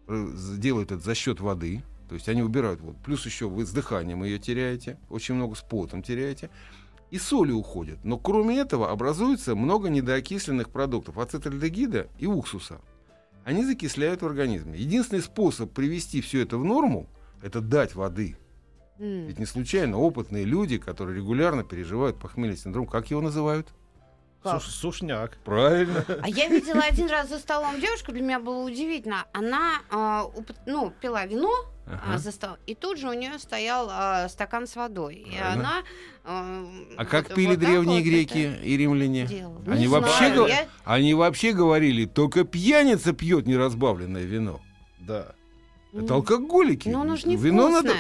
делают 0.08 0.92
это 0.92 1.02
за 1.02 1.16
счет 1.16 1.40
воды. 1.40 1.84
То 2.10 2.16
есть 2.16 2.30
они 2.30 2.44
убирают 2.44 2.82
вот. 2.82 2.98
Плюс 2.98 3.26
еще 3.26 3.48
вы 3.48 3.66
с 3.66 3.72
дыханием 3.72 4.24
ее 4.24 4.38
теряете, 4.38 5.00
очень 5.10 5.36
много 5.36 5.56
с 5.56 5.62
потом 5.62 6.04
теряете. 6.04 6.50
И 7.12 7.18
соли 7.18 7.52
уходят. 7.52 8.04
Но 8.04 8.18
кроме 8.18 8.58
этого 8.58 8.92
образуется 8.92 9.56
много 9.56 9.90
недоокисленных 9.90 10.70
продуктов 10.70 11.18
ацетальдегида 11.18 12.08
и 12.18 12.26
уксуса. 12.26 12.82
Они 13.46 13.64
закисляют 13.64 14.22
в 14.22 14.26
организме. 14.26 14.80
Единственный 14.80 15.22
способ 15.22 15.72
привести 15.72 16.22
все 16.22 16.42
это 16.42 16.58
в 16.58 16.64
норму 16.64 17.08
это 17.42 17.62
дать 17.62 17.94
воды. 17.94 18.38
Ведь 18.98 19.40
не 19.40 19.46
случайно 19.46 19.98
опытные 19.98 20.46
люди, 20.46 20.78
которые 20.78 21.18
регулярно 21.18 21.64
переживают 21.64 22.20
похмельный 22.20 22.58
синдром, 22.58 22.88
как 22.88 23.10
его 23.12 23.22
называют? 23.22 23.74
Как? 24.44 24.62
Суш- 24.62 24.70
Сушняк. 24.72 25.38
Правильно. 25.46 26.04
А 26.22 26.28
я 26.28 26.48
видела 26.50 26.82
один 26.82 27.10
раз 27.10 27.30
за 27.30 27.40
столом 27.40 27.80
девушку, 27.80 28.12
для 28.12 28.22
меня 28.22 28.40
было 28.40 28.64
удивительно. 28.66 29.26
Она 29.32 29.80
а, 29.90 30.26
уп- 30.36 30.56
ну, 30.66 30.92
пила 31.02 31.26
вино 31.26 31.50
а, 31.86 32.00
Ага. 32.10 32.18
за 32.18 32.32
стол, 32.32 32.58
и 32.66 32.76
тут 32.76 32.98
же 32.98 33.08
у 33.10 33.14
нее 33.14 33.40
стоял 33.40 33.88
а, 33.90 34.28
стакан 34.30 34.68
с 34.68 34.76
водой. 34.76 35.16
И 35.16 35.38
Правильно. 35.38 35.54
она... 35.54 35.84
а, 36.26 36.66
А 36.98 37.06
как 37.06 37.30
вот- 37.30 37.36
пили 37.36 37.52
вот 37.52 37.60
древние 37.60 38.00
вот 38.02 38.06
греки 38.10 38.54
это 38.54 38.64
и 38.64 38.78
римляне? 38.78 39.26
делала. 39.28 39.62
Они 39.68 39.80
Не 39.82 39.88
вообще, 39.88 40.18
знаю, 40.34 40.48
я- 40.48 40.68
Они 40.84 41.14
вообще 41.14 41.54
говорили, 41.54 42.06
только 42.06 42.44
пьяница 42.44 43.14
пьет 43.14 43.48
неразбавленное 43.48 44.24
вино. 44.24 44.60
Да. 45.00 45.34
Это 45.94 46.16
алкоголики. 46.16 46.90
Ну, 46.90 47.02
оно 47.02 47.16
же 47.16 47.28
не 47.28 47.36
Вино 47.38 47.70
надо... 47.70 47.94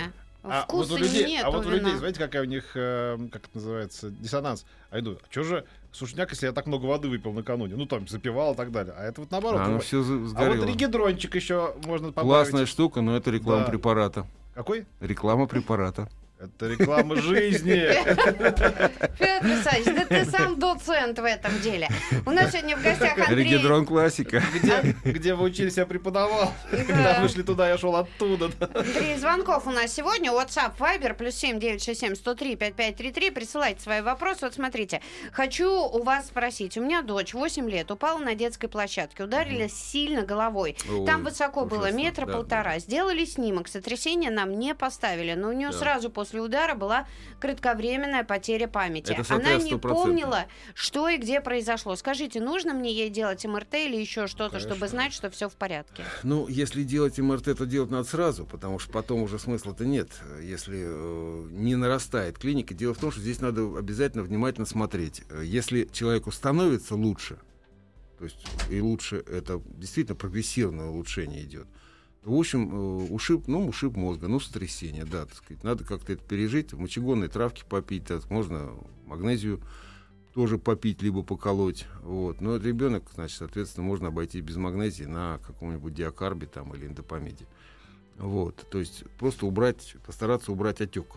А 0.43 0.65
вот 0.69 0.91
у 0.91 0.97
людей, 0.97 1.25
нет 1.25 1.45
а 1.45 1.51
вот 1.51 1.65
у 1.65 1.69
людей, 1.69 1.95
знаете, 1.95 2.19
какая 2.19 2.41
у 2.41 2.45
них, 2.45 2.71
э, 2.75 3.17
как 3.32 3.43
это 3.45 3.56
называется, 3.56 4.10
диссонанс. 4.10 4.65
А 4.89 4.99
иду, 4.99 5.17
а 5.21 5.32
что 5.32 5.43
же 5.43 5.65
сушняк, 5.91 6.32
если 6.32 6.47
я 6.47 6.51
так 6.51 6.67
много 6.67 6.86
воды 6.86 7.08
выпил 7.08 7.32
накануне? 7.32 7.75
Ну, 7.75 7.86
там, 7.86 8.08
запивал 8.08 8.53
и 8.53 8.58
так 8.58 8.71
далее. 8.71 8.93
А 8.97 9.03
это 9.03 9.21
вот 9.21 9.32
наоборот. 9.32 9.62
А, 9.62 9.65
бывает. 9.65 9.84
все 9.84 9.99
А 10.01 10.03
вот 10.03 10.67
регидрончик 10.67 11.36
еще 11.36 11.75
можно 11.86 12.10
поправить. 12.10 12.27
Классная 12.29 12.65
штука, 12.65 13.01
но 13.01 13.15
это 13.15 13.32
реклама 13.32 13.63
Да. 13.63 13.69
препарата. 13.71 14.27
Какой? 14.53 14.86
Реклама 14.99 15.47
препарата. 15.47 16.10
Это 16.43 16.67
реклама 16.67 17.15
жизни. 17.15 17.88
Петр 19.17 19.45
Александрович, 19.45 19.86
да 19.86 20.06
ты 20.06 20.25
сам 20.25 20.60
доцент 20.60 21.17
в 21.19 21.23
этом 21.23 21.58
деле. 21.62 21.88
У 22.25 22.32
нас 22.32 22.51
сегодня 22.51 22.75
в 22.75 22.84
гостях 22.84 23.17
Андрей... 23.17 23.45
Регидрон 23.45 23.86
классика. 23.86 24.43
Где, 24.53 24.93
где 25.06 25.36
вы 25.36 25.45
учились, 25.45 25.77
я 25.77 25.86
преподавал. 25.86 26.51
Когда 26.69 27.21
вышли 27.21 27.43
туда, 27.43 27.69
я 27.69 27.77
шел 27.77 27.95
оттуда. 27.95 28.51
Андрей 28.60 29.15
Звонков 29.17 29.67
у 29.67 29.71
нас 29.71 29.93
сегодня. 29.93 30.32
WhatsApp, 30.32 30.73
Viber, 30.77 31.13
плюс 31.13 31.36
7 31.36 31.60
967 31.60 32.15
103 32.15 32.56
5533. 32.58 33.29
Присылайте 33.32 33.82
свои 33.82 34.01
вопросы. 34.01 34.39
Вот 34.41 34.53
смотрите, 34.53 35.01
хочу 35.32 35.71
у 35.71 36.03
вас 36.03 36.27
спросить. 36.27 36.77
У 36.77 36.82
меня 36.82 37.03
дочь 37.03 37.34
8 37.34 37.69
лет 37.69 37.89
упала 37.89 38.19
на 38.19 38.36
детской 38.36 38.67
площадке. 38.67 39.23
Ударилась 39.23 39.73
сильно 39.73 40.23
головой. 40.23 40.75
Там 41.06 41.23
высоко 41.23 41.63
было 41.65 41.89
метра 41.91 42.25
Да, 42.25 42.34
полтора. 42.34 42.79
Сделали 42.79 43.23
снимок. 43.23 43.69
Сотрясение 43.69 44.29
нам 44.29 44.60
не 44.60 44.75
поставили. 44.75 45.34
Но 45.36 45.49
у 45.49 45.53
нее 45.53 45.69
Да. 45.71 45.77
сразу 45.77 46.10
после 46.10 46.32
удара 46.41 46.75
была 46.75 47.07
кратковременная 47.39 48.23
потеря 48.23 48.67
памяти. 48.67 49.17
Она 49.29 49.55
не 49.55 49.71
100%. 49.71 49.79
помнила, 49.79 50.45
что 50.73 51.09
и 51.09 51.17
где 51.17 51.41
произошло. 51.41 51.95
Скажите, 51.95 52.39
нужно 52.39 52.73
мне 52.73 52.91
ей 52.91 53.09
делать 53.09 53.45
МРТ 53.45 53.75
или 53.75 53.97
еще 53.97 54.27
что-то, 54.27 54.59
чтобы 54.59 54.87
знать, 54.87 55.13
что 55.13 55.29
все 55.29 55.49
в 55.49 55.53
порядке? 55.53 56.03
Ну, 56.23 56.47
если 56.47 56.83
делать 56.83 57.17
МРТ, 57.17 57.57
то 57.57 57.65
делать 57.65 57.91
надо 57.91 58.07
сразу, 58.07 58.45
потому 58.45 58.79
что 58.79 58.91
потом 58.91 59.23
уже 59.23 59.39
смысла-то 59.39 59.85
нет, 59.85 60.09
если 60.41 60.83
э, 60.85 61.47
не 61.51 61.75
нарастает 61.75 62.37
клиника. 62.37 62.73
Дело 62.73 62.93
в 62.93 62.97
том, 62.99 63.11
что 63.11 63.21
здесь 63.21 63.41
надо 63.41 63.77
обязательно 63.77 64.23
внимательно 64.23 64.65
смотреть. 64.65 65.23
Если 65.43 65.89
человеку 65.91 66.31
становится 66.31 66.95
лучше, 66.95 67.37
то 68.17 68.25
есть 68.25 68.45
и 68.69 68.79
лучше 68.79 69.17
это 69.27 69.61
действительно 69.75 70.15
прогрессивное 70.15 70.85
улучшение 70.85 71.43
идет, 71.43 71.67
в 72.23 72.33
общем, 72.33 72.69
э, 72.71 73.13
ушиб, 73.13 73.47
ну, 73.47 73.67
ушиб 73.67 73.95
мозга, 73.95 74.27
ну, 74.27 74.39
сотрясение, 74.39 75.05
да, 75.05 75.25
так 75.25 75.36
сказать. 75.36 75.63
Надо 75.63 75.83
как-то 75.83 76.13
это 76.13 76.23
пережить, 76.23 76.73
мочегонные 76.73 77.29
травки 77.29 77.63
попить, 77.67 78.05
так, 78.05 78.29
можно 78.29 78.71
магнезию 79.05 79.62
тоже 80.33 80.57
попить, 80.57 81.01
либо 81.01 81.21
поколоть. 81.21 81.86
Вот. 82.01 82.41
Но 82.41 82.57
ребенок, 82.57 83.03
значит, 83.13 83.38
соответственно, 83.38 83.86
можно 83.86 84.07
обойти 84.07 84.41
без 84.41 84.55
магнезии 84.55 85.03
на 85.03 85.39
каком-нибудь 85.45 85.93
диакарбе 85.93 86.47
там, 86.47 86.73
или 86.73 86.88
эндопамиде. 86.88 87.45
Вот. 88.17 88.55
То 88.69 88.79
есть 88.79 89.03
просто 89.19 89.45
убрать, 89.45 89.95
постараться 90.05 90.51
убрать 90.51 90.81
отек. 90.81 91.07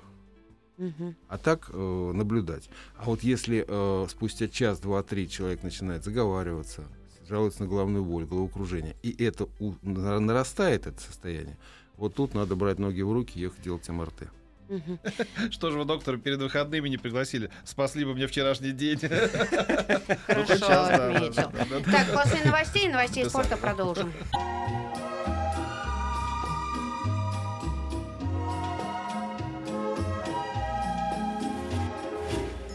Мгм. 0.77 1.17
А 1.29 1.39
так 1.39 1.71
э, 1.73 2.13
наблюдать. 2.15 2.69
А 2.97 3.05
вот 3.05 3.23
если 3.23 3.65
э, 3.67 4.07
спустя 4.11 4.49
час, 4.49 4.79
два, 4.81 5.03
три 5.03 5.29
человек 5.29 5.63
начинает 5.63 6.05
заговариваться, 6.05 6.85
жалуется 7.29 7.63
на 7.63 7.69
головную 7.69 8.05
боль, 8.05 8.25
головокружение, 8.25 8.95
и 9.03 9.23
это 9.25 9.49
у- 9.59 9.75
на- 9.83 10.19
нарастает 10.21 10.87
это 10.87 11.01
состояние, 11.01 11.57
вот 11.97 12.15
тут 12.15 12.35
надо 12.35 12.57
брать 12.57 12.79
ноги 12.79 13.03
в 13.03 13.13
руки 13.13 13.39
и 13.39 13.43
ехать 13.43 13.63
делать 13.63 13.89
МРТ. 13.89 14.29
Что 15.51 15.71
же 15.71 15.79
вы 15.79 15.85
доктора 15.85 16.17
перед 16.17 16.41
выходными 16.41 16.89
не 16.89 16.97
пригласили? 16.99 17.51
Спасли 17.65 18.05
бы 18.05 18.15
мне 18.15 18.27
вчерашний 18.27 18.73
день. 18.73 18.99
Ну, 20.29 20.45
Хорошо 20.45 20.67
отметил. 20.67 21.51
Так, 21.91 22.13
после 22.13 22.45
новостей, 22.45 22.89
новостей 22.89 23.25
спорта 23.31 23.57
продолжим. 23.57 24.13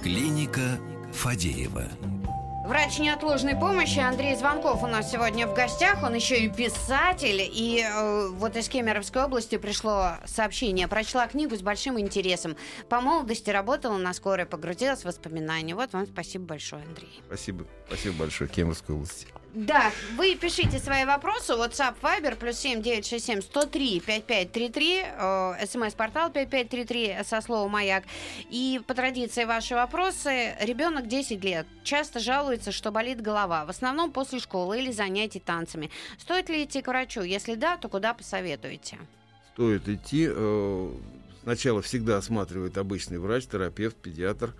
Клиника 0.01 0.79
Фадеева. 1.13 1.85
Врач 2.63 2.99
неотложной 2.99 3.55
помощи 3.55 3.97
Андрей 3.97 4.35
Звонков 4.35 4.83
у 4.83 4.87
нас 4.87 5.11
сегодня 5.11 5.47
в 5.47 5.53
гостях. 5.55 6.03
Он 6.03 6.13
еще 6.13 6.37
и 6.37 6.47
писатель. 6.47 7.41
И 7.41 7.83
э, 7.83 8.27
вот 8.27 8.55
из 8.55 8.69
Кемеровской 8.69 9.23
области 9.23 9.57
пришло 9.57 10.11
сообщение. 10.25 10.87
Прочла 10.87 11.27
книгу 11.27 11.55
с 11.55 11.61
большим 11.61 11.99
интересом. 11.99 12.55
По 12.87 13.01
молодости 13.01 13.49
работала 13.49 13.97
на 13.97 14.13
скорой, 14.13 14.45
погрузилась 14.45 15.01
в 15.01 15.05
воспоминания. 15.05 15.73
Вот 15.73 15.91
вам 15.93 16.05
спасибо 16.05 16.45
большое, 16.45 16.83
Андрей. 16.83 17.21
Спасибо, 17.25 17.65
спасибо 17.87 18.15
большое, 18.19 18.47
Кемеровской 18.47 18.93
области. 18.93 19.27
Да, 19.53 19.91
вы 20.15 20.35
пишите 20.35 20.79
свои 20.79 21.03
вопросы. 21.03 21.53
WhatsApp, 21.53 21.95
Viber, 22.01 22.37
плюс 22.37 22.57
7 22.57 22.81
967 22.81 23.41
103 23.41 23.99
5533. 23.99 25.03
э, 25.05 25.65
СМС-портал 25.67 26.31
5533 26.31 27.23
со 27.25 27.41
словом 27.41 27.71
«Маяк». 27.71 28.05
И 28.49 28.79
по 28.87 28.93
традиции 28.93 29.43
ваши 29.43 29.75
вопросы. 29.75 30.55
Ребенок 30.61 31.07
10 31.07 31.43
лет. 31.43 31.67
Часто 31.83 32.19
жалуется, 32.19 32.71
что 32.71 32.91
болит 32.91 33.19
голова. 33.21 33.65
В 33.65 33.69
основном 33.69 34.11
после 34.13 34.39
школы 34.39 34.79
или 34.79 34.91
занятий 34.91 35.39
танцами. 35.41 35.91
Стоит 36.17 36.47
ли 36.49 36.63
идти 36.63 36.81
к 36.81 36.87
врачу? 36.87 37.21
Если 37.21 37.55
да, 37.55 37.75
то 37.75 37.89
куда 37.89 38.13
посоветуете? 38.13 38.99
Стоит 39.53 39.89
идти. 39.89 40.27
э, 40.29 40.89
Сначала 41.43 41.81
всегда 41.81 42.17
осматривает 42.17 42.77
обычный 42.77 43.17
врач, 43.17 43.47
терапевт, 43.47 43.97
педиатр. 43.97 44.53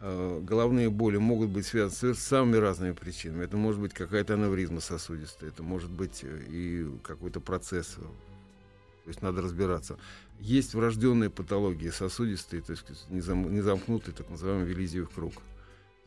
Э, 0.00 0.40
Головные 0.42 0.90
боли 0.90 1.16
могут 1.16 1.50
быть 1.50 1.66
связаны 1.66 2.14
с 2.14 2.18
самыми 2.18 2.56
разными 2.56 2.92
причинами. 2.92 3.44
Это 3.44 3.56
может 3.56 3.80
быть 3.80 3.94
какая-то 3.94 4.34
аневризма 4.34 4.80
сосудистая, 4.80 5.50
это 5.50 5.62
может 5.62 5.90
быть 5.90 6.20
э, 6.22 6.42
и 6.48 6.86
какой-то 7.02 7.40
процесс. 7.40 7.94
э, 7.98 8.02
То 8.02 9.08
есть 9.08 9.22
надо 9.22 9.42
разбираться. 9.42 9.98
Есть 10.40 10.74
врожденные 10.74 11.30
патологии 11.30 11.90
сосудистые, 11.90 12.60
то 12.62 12.72
есть 12.72 12.84
незам- 13.10 13.50
незамкнутый 13.50 14.12
так 14.14 14.28
называемый 14.30 14.66
Велизиев 14.66 15.10
круг. 15.10 15.32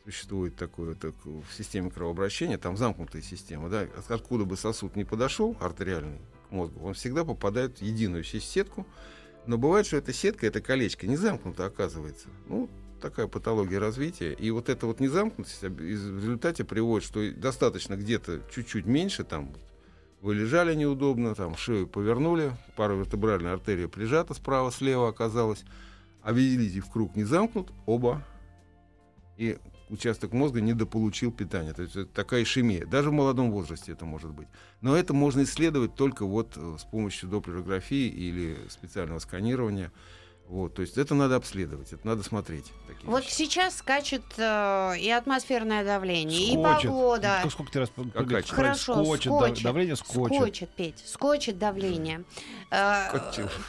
Существует 0.06 0.56
такое 0.56 0.95
так, 0.95 1.13
в 1.26 1.54
системе 1.54 1.89
кровообращения, 1.91 2.58
там 2.58 2.78
замкнутая 2.78 3.21
система, 3.21 3.69
да, 3.69 3.82
от- 3.82 4.10
откуда 4.12 4.45
бы 4.45 4.56
сосуд 4.58 4.95
не 4.95 5.04
подошел, 5.04 5.58
артериальный, 5.60 6.19
к 6.47 6.52
мозгу, 6.52 6.80
он 6.86 6.93
всегда 6.93 7.26
попадает 7.26 7.80
в 7.80 7.82
единую 7.82 8.23
си- 8.23 8.39
сетку, 8.39 8.86
но 9.47 9.58
бывает, 9.58 9.86
что 9.86 9.97
эта 9.97 10.13
сетка, 10.13 10.47
это 10.47 10.62
колечко, 10.62 11.08
не 11.08 11.17
замкнуто 11.17 11.65
оказывается. 11.65 12.28
Ну, 12.47 12.69
такая 12.99 13.27
патология 13.27 13.79
развития. 13.79 14.33
И 14.33 14.51
вот 14.51 14.69
эта 14.69 14.86
вот 14.86 14.99
незамкнутость 14.99 15.62
в 15.62 15.79
результате 15.79 16.63
приводит, 16.63 17.05
что 17.07 17.31
достаточно 17.31 17.95
где-то 17.95 18.41
чуть-чуть 18.53 18.86
меньше, 18.86 19.23
там, 19.23 19.53
вы 20.21 20.36
лежали 20.36 20.73
неудобно, 20.75 21.36
там, 21.36 21.55
шею 21.55 21.88
повернули, 21.88 22.51
паравертебральная 22.75 23.53
артерия 23.53 23.88
прижата 23.88 24.33
справа-слева 24.33 25.10
оказалась, 25.10 25.63
а 26.23 26.31
видите, 26.31 26.81
в 26.81 26.91
круг 26.91 27.15
не 27.15 27.23
замкнут, 27.23 27.71
оба, 27.86 28.23
и 29.38 29.57
участок 29.89 30.33
мозга 30.33 30.62
недополучил 30.62 31.31
питание. 31.31 31.73
То 31.73 31.83
есть 31.83 31.95
это 31.95 32.12
такая 32.12 32.43
ишемия. 32.43 32.86
Даже 32.86 33.10
в 33.10 33.13
молодом 33.13 33.51
возрасте 33.51 33.91
это 33.91 34.05
может 34.05 34.31
быть. 34.31 34.47
Но 34.81 34.95
это 34.95 35.13
можно 35.13 35.43
исследовать 35.43 35.95
только 35.95 36.25
вот 36.25 36.53
э, 36.55 36.75
с 36.79 36.83
помощью 36.83 37.29
доплерографии 37.29 38.07
или 38.07 38.57
специального 38.69 39.19
сканирования. 39.19 39.91
Вот, 40.49 40.73
то 40.75 40.81
есть 40.81 40.97
это 40.97 41.13
надо 41.13 41.36
обследовать, 41.36 41.91
это 41.91 42.07
надо 42.07 42.23
смотреть. 42.23 42.71
такие 42.88 43.10
Вот 43.10 43.23
вещи. 43.23 43.33
сейчас 43.33 43.77
скачет 43.77 44.23
э, 44.38 44.93
и 44.97 45.10
атмосферное 45.10 45.83
давление, 45.83 46.53
Скочет. 46.53 46.86
и 46.86 46.88
погода. 46.88 47.41
Ну, 47.43 47.49
Сколько 47.49 47.71
ты 47.73 47.79
раз 47.81 47.91
качает? 48.13 48.49
Хорошо, 48.49 49.03
скочет, 49.03 49.33
скочит. 49.33 49.63
давление 49.63 49.95
скочит. 49.97 50.38
Скочит, 50.38 50.69
Петь, 50.69 51.03
скочит 51.05 51.57
давление. 51.60 52.23
Э. 52.71 53.19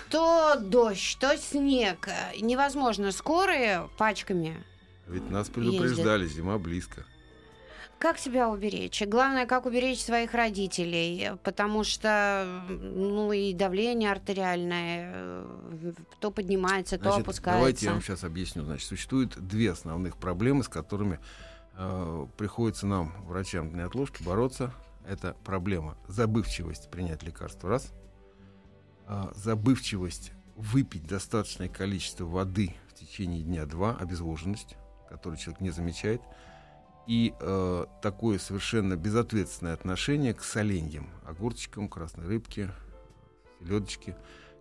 То 0.09 0.55
дождь, 0.61 1.17
то 1.19 1.37
снег. 1.37 2.09
Невозможно. 2.41 3.11
Скорые 3.11 3.89
пачками. 3.99 4.63
Ведь 5.09 5.29
нас 5.31 5.49
предупреждали, 5.49 6.27
зима 6.27 6.59
близко. 6.59 7.05
Как 7.99 8.19
себя 8.19 8.49
уберечь? 8.49 9.03
Главное, 9.07 9.45
как 9.47 9.67
уберечь 9.67 10.01
своих 10.03 10.33
родителей, 10.33 11.33
потому 11.43 11.83
что 11.83 12.63
ну 12.69 13.33
и 13.33 13.53
давление 13.53 14.13
артериальное 14.13 15.11
э, 15.15 15.93
то 16.21 16.31
поднимается, 16.31 16.97
то 16.97 17.05
Значит, 17.05 17.23
опускается. 17.23 17.59
давайте 17.59 17.87
я 17.87 17.93
вам 17.93 18.03
сейчас 18.03 18.23
объясню. 18.23 18.63
Значит, 18.65 18.87
существует 18.87 19.37
две 19.37 19.73
основных 19.73 20.17
проблемы, 20.17 20.63
с 20.63 20.69
которыми 20.69 21.19
э, 21.75 22.27
приходится 22.37 22.87
нам, 22.87 23.13
врачам 23.27 23.77
неотложки, 23.77 24.23
бороться. 24.23 24.73
Это 25.05 25.35
проблема 25.45 25.97
забывчивость 26.07 26.91
принять 26.91 27.23
лекарство, 27.23 27.69
раз. 27.71 27.93
А, 29.07 29.33
забывчивость 29.35 30.33
выпить 30.55 31.07
достаточное 31.07 31.69
количество 31.69 32.27
воды 32.27 32.75
в 32.89 32.95
течение 32.95 33.43
дня, 33.43 33.65
два. 33.65 33.97
Обезвоженность, 33.97 34.77
которую 35.09 35.39
человек 35.39 35.63
не 35.63 35.71
замечает. 35.71 36.21
И 37.09 37.35
э, 37.41 37.87
такое 38.03 38.39
совершенно 38.39 38.95
безответственное 38.95 39.73
отношение 39.73 40.35
к 40.35 40.45
соленьям, 40.45 41.09
огурчикам, 41.25 41.89
красной 41.89 42.27
рыбке, 42.27 42.71
селедочке, 43.61 44.15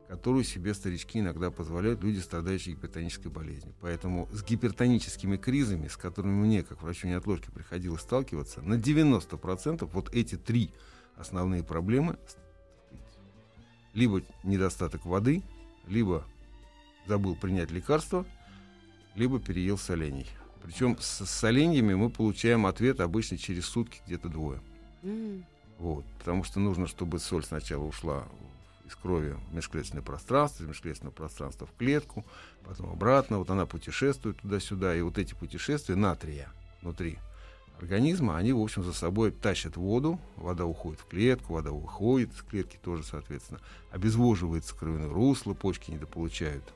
которую 0.07 0.45
себе 0.45 0.73
старички 0.73 1.19
иногда 1.19 1.51
позволяют 1.51 2.01
люди, 2.03 2.19
страдающие 2.19 2.75
гипертонической 2.75 3.29
болезнью. 3.29 3.75
Поэтому 3.81 4.29
с 4.31 4.43
гипертоническими 4.43 5.35
кризами, 5.35 5.89
с 5.89 5.97
которыми 5.97 6.35
мне, 6.35 6.63
как 6.63 6.81
врачу 6.81 7.09
неотложки, 7.09 7.51
приходилось 7.51 8.01
сталкиваться, 8.01 8.61
на 8.61 8.75
90% 8.75 9.89
вот 9.91 10.15
эти 10.15 10.35
три 10.35 10.71
основные 11.17 11.63
проблемы 11.63 12.17
либо 13.93 14.21
недостаток 14.43 15.05
воды, 15.05 15.43
либо 15.87 16.23
забыл 17.07 17.35
принять 17.35 17.71
лекарство, 17.71 18.25
либо 19.15 19.39
переел 19.39 19.77
солений. 19.77 20.27
Причем 20.67 20.97
с 20.99 21.25
с 21.25 21.29
соленьями 21.29 21.93
мы 21.93 22.09
получаем 22.09 22.65
ответ 22.65 22.99
обычно 22.99 23.37
через 23.37 23.65
сутки 23.65 24.01
где-то 24.05 24.27
двое. 24.27 24.59
М. 25.01 25.45
Вот, 25.79 26.03
потому 26.19 26.43
что 26.43 26.59
нужно, 26.59 26.87
чтобы 26.87 27.19
соль 27.19 27.45
сначала 27.45 27.85
ушла 27.85 28.25
из 28.85 28.93
крови 28.95 29.37
в 29.49 29.55
межклеточное 29.55 30.01
пространство, 30.01 30.63
из 30.63 30.67
межклеточного 30.67 31.13
пространства 31.13 31.67
в 31.67 31.77
клетку, 31.77 32.25
потом 32.65 32.89
обратно. 32.91 33.37
Вот 33.37 33.49
она 33.49 33.65
путешествует 33.65 34.41
туда-сюда, 34.41 34.93
и 34.93 34.99
вот 34.99 35.17
эти 35.17 35.33
путешествия 35.33 35.95
натрия 35.95 36.49
внутри 36.81 37.17
организма, 37.79 38.35
они, 38.35 38.51
в 38.51 38.59
общем, 38.59 38.83
за 38.83 38.91
собой 38.91 39.31
тащат 39.31 39.77
воду, 39.77 40.19
вода 40.35 40.65
уходит 40.65 40.99
в 40.99 41.05
клетку, 41.05 41.53
вода 41.53 41.71
выходит 41.71 42.33
из 42.33 42.41
клетки 42.41 42.77
тоже, 42.83 43.03
соответственно, 43.03 43.61
обезвоживается 43.91 44.75
кровяное 44.75 45.07
русло, 45.07 45.53
почки 45.53 45.91
недополучают 45.91 46.73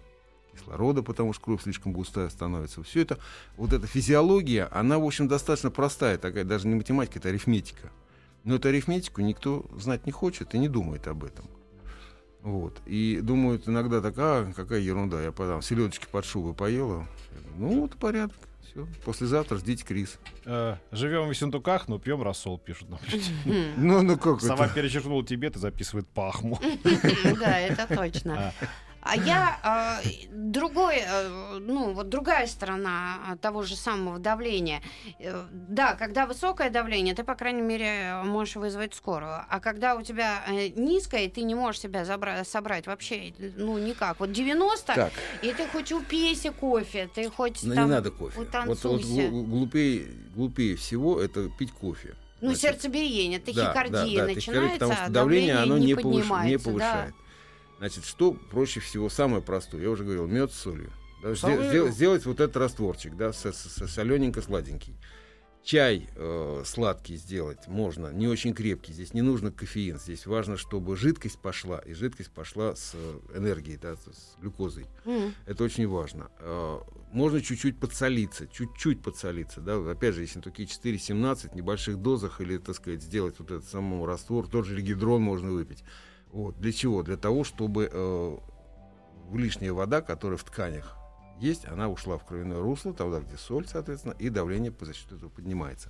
кислорода, 0.53 1.01
потому 1.03 1.33
что 1.33 1.43
кровь 1.43 1.63
слишком 1.63 1.93
густая 1.93 2.29
становится. 2.29 2.83
Все 2.83 3.01
это, 3.01 3.17
вот 3.57 3.73
эта 3.73 3.87
физиология, 3.87 4.67
она, 4.71 4.99
в 4.99 5.05
общем, 5.05 5.27
достаточно 5.27 5.71
простая, 5.71 6.17
такая, 6.17 6.43
даже 6.43 6.67
не 6.67 6.75
математика, 6.75 7.19
это 7.19 7.29
арифметика. 7.29 7.91
Но 8.43 8.55
эту 8.55 8.69
арифметику 8.69 9.21
никто 9.21 9.65
знать 9.77 10.05
не 10.05 10.11
хочет 10.11 10.55
и 10.55 10.59
не 10.59 10.67
думает 10.67 11.07
об 11.07 11.23
этом. 11.23 11.45
Вот. 12.41 12.81
И 12.87 13.19
думают 13.21 13.67
иногда 13.67 14.01
так, 14.01 14.15
а, 14.17 14.51
какая 14.55 14.79
ерунда, 14.79 15.21
я 15.21 15.31
потом 15.31 15.61
селедочки 15.61 16.07
под 16.11 16.25
шубой 16.25 16.53
поела. 16.53 17.07
Ну, 17.57 17.81
вот 17.81 17.95
порядок. 17.97 18.35
Все. 18.71 18.87
Послезавтра 19.05 19.57
ждите 19.57 19.83
криз. 19.83 20.17
Э, 20.45 20.77
Живем 20.91 21.27
в 21.27 21.31
Ессентуках, 21.31 21.87
но 21.89 21.99
пьем 21.99 22.23
рассол, 22.23 22.57
пишут 22.57 22.89
нам. 22.89 22.99
Ну, 23.75 24.01
ну 24.01 24.17
как 24.17 24.39
Сама 24.41 24.65
это? 24.65 24.75
перечеркнула 24.75 25.25
Тибет 25.25 25.57
и 25.57 25.59
записывает 25.59 26.07
пахму. 26.07 26.59
Да, 27.39 27.59
это 27.59 27.93
точно. 27.93 28.53
А 29.01 29.15
я 29.15 29.99
э, 30.03 30.27
другой, 30.31 30.97
э, 31.03 31.57
ну 31.59 31.93
вот 31.93 32.09
другая 32.09 32.45
сторона 32.47 33.17
э, 33.33 33.37
того 33.37 33.63
же 33.63 33.75
самого 33.75 34.19
давления. 34.19 34.81
Э, 35.19 35.45
Да, 35.51 35.95
когда 35.95 36.25
высокое 36.27 36.69
давление, 36.69 37.15
ты 37.15 37.23
по 37.23 37.33
крайней 37.35 37.61
мере 37.63 38.21
можешь 38.23 38.55
вызвать 38.57 38.93
скорую, 38.93 39.43
а 39.49 39.59
когда 39.59 39.95
у 39.95 40.03
тебя 40.03 40.43
э, 40.47 40.69
низкое, 40.75 41.27
ты 41.29 41.41
не 41.41 41.55
можешь 41.55 41.81
себя 41.81 42.03
забра- 42.03 42.43
собрать 42.45 42.85
вообще, 42.87 43.33
ну 43.57 43.77
никак. 43.79 44.19
Вот 44.19 44.31
90 44.31 44.93
Так, 44.93 45.13
и 45.41 45.51
ты 45.51 45.67
хоть 45.67 45.91
упейся 45.91 46.51
кофе, 46.51 47.09
ты 47.13 47.29
хоть 47.29 47.63
ну 47.63 47.73
там 47.73 47.85
не 47.85 47.91
надо 47.91 48.11
кофе. 48.11 48.37
Вот, 48.37 48.83
вот 48.83 49.01
глупее, 49.31 50.05
глупее 50.35 50.75
всего 50.75 51.19
это 51.19 51.49
пить 51.49 51.71
кофе. 51.71 52.15
Ну, 52.41 52.47
Значит, 52.47 52.61
сердцебиение, 52.61 53.39
тахикардия 53.39 53.75
тахикардия, 53.91 54.25
начинается, 54.35 54.73
потому 54.73 54.93
что 54.93 55.03
а 55.05 55.09
давление, 55.09 55.57
оно 55.57 55.77
не, 55.77 55.93
повыш- 55.93 56.01
поднимается. 56.01 56.71
не 56.71 56.79
да. 56.79 57.11
Значит, 57.81 58.05
что 58.05 58.33
проще 58.33 58.79
всего, 58.79 59.09
самое 59.09 59.41
простое, 59.41 59.81
я 59.81 59.89
уже 59.89 60.03
говорил, 60.03 60.27
мед 60.27 60.51
с 60.51 60.55
солью. 60.59 60.91
Да, 61.23 61.33
Солью. 61.33 61.63
сдел- 61.67 61.89
сделать 61.89 62.23
вот 62.27 62.39
этот 62.39 62.55
растворчик, 62.57 63.15
да, 63.17 63.31
солененько-сладенький. 63.31 64.93
Чай 65.63 66.07
э, 66.15 66.61
сладкий 66.63 67.15
сделать 67.15 67.67
можно, 67.67 68.13
не 68.13 68.27
очень 68.27 68.53
крепкий. 68.53 68.93
Здесь 68.93 69.15
не 69.15 69.23
нужно 69.23 69.51
кофеин. 69.51 69.97
Здесь 69.97 70.27
важно, 70.27 70.57
чтобы 70.57 70.95
жидкость 70.95 71.39
пошла, 71.39 71.79
и 71.79 71.93
жидкость 71.93 72.29
пошла 72.29 72.75
с 72.75 72.93
энергией, 73.33 73.77
да, 73.77 73.95
с 73.95 74.37
глюкозой. 74.39 74.85
М. 75.05 75.33
Это 75.47 75.63
очень 75.63 75.87
важно. 75.87 76.29
Э, 76.39 76.79
Можно 77.11 77.41
чуть-чуть 77.41 77.79
подсолиться, 77.79 78.45
чуть-чуть 78.47 79.01
подсолиться. 79.01 79.59
Да? 79.59 79.77
Опять 79.89 80.13
же, 80.15 80.21
если 80.21 80.39
такие 80.39 80.67
4-17 80.67 81.49
в 81.51 81.55
небольших 81.55 81.97
дозах, 81.97 82.41
или, 82.41 82.57
так 82.59 82.75
сказать, 82.75 83.01
сделать 83.01 83.35
вот 83.39 83.49
этот 83.49 83.65
самому 83.67 84.05
раствор, 84.05 84.47
тот 84.47 84.65
же 84.67 84.75
легидрон 84.77 85.21
можно 85.23 85.49
выпить. 85.51 85.83
Вот. 86.31 86.59
Для 86.59 86.71
чего? 86.71 87.03
Для 87.03 87.17
того, 87.17 87.43
чтобы 87.43 87.89
э, 87.91 88.37
лишняя 89.33 89.73
вода, 89.73 90.01
которая 90.01 90.37
в 90.37 90.43
тканях 90.43 90.97
есть, 91.39 91.65
она 91.67 91.89
ушла 91.89 92.17
в 92.17 92.25
кровяное 92.25 92.59
русло, 92.61 92.93
тогда, 92.93 93.19
где 93.19 93.35
соль, 93.37 93.67
соответственно, 93.67 94.15
и 94.19 94.29
давление 94.29 94.71
по- 94.71 94.85
счет 94.93 95.11
этого 95.11 95.29
поднимается. 95.29 95.89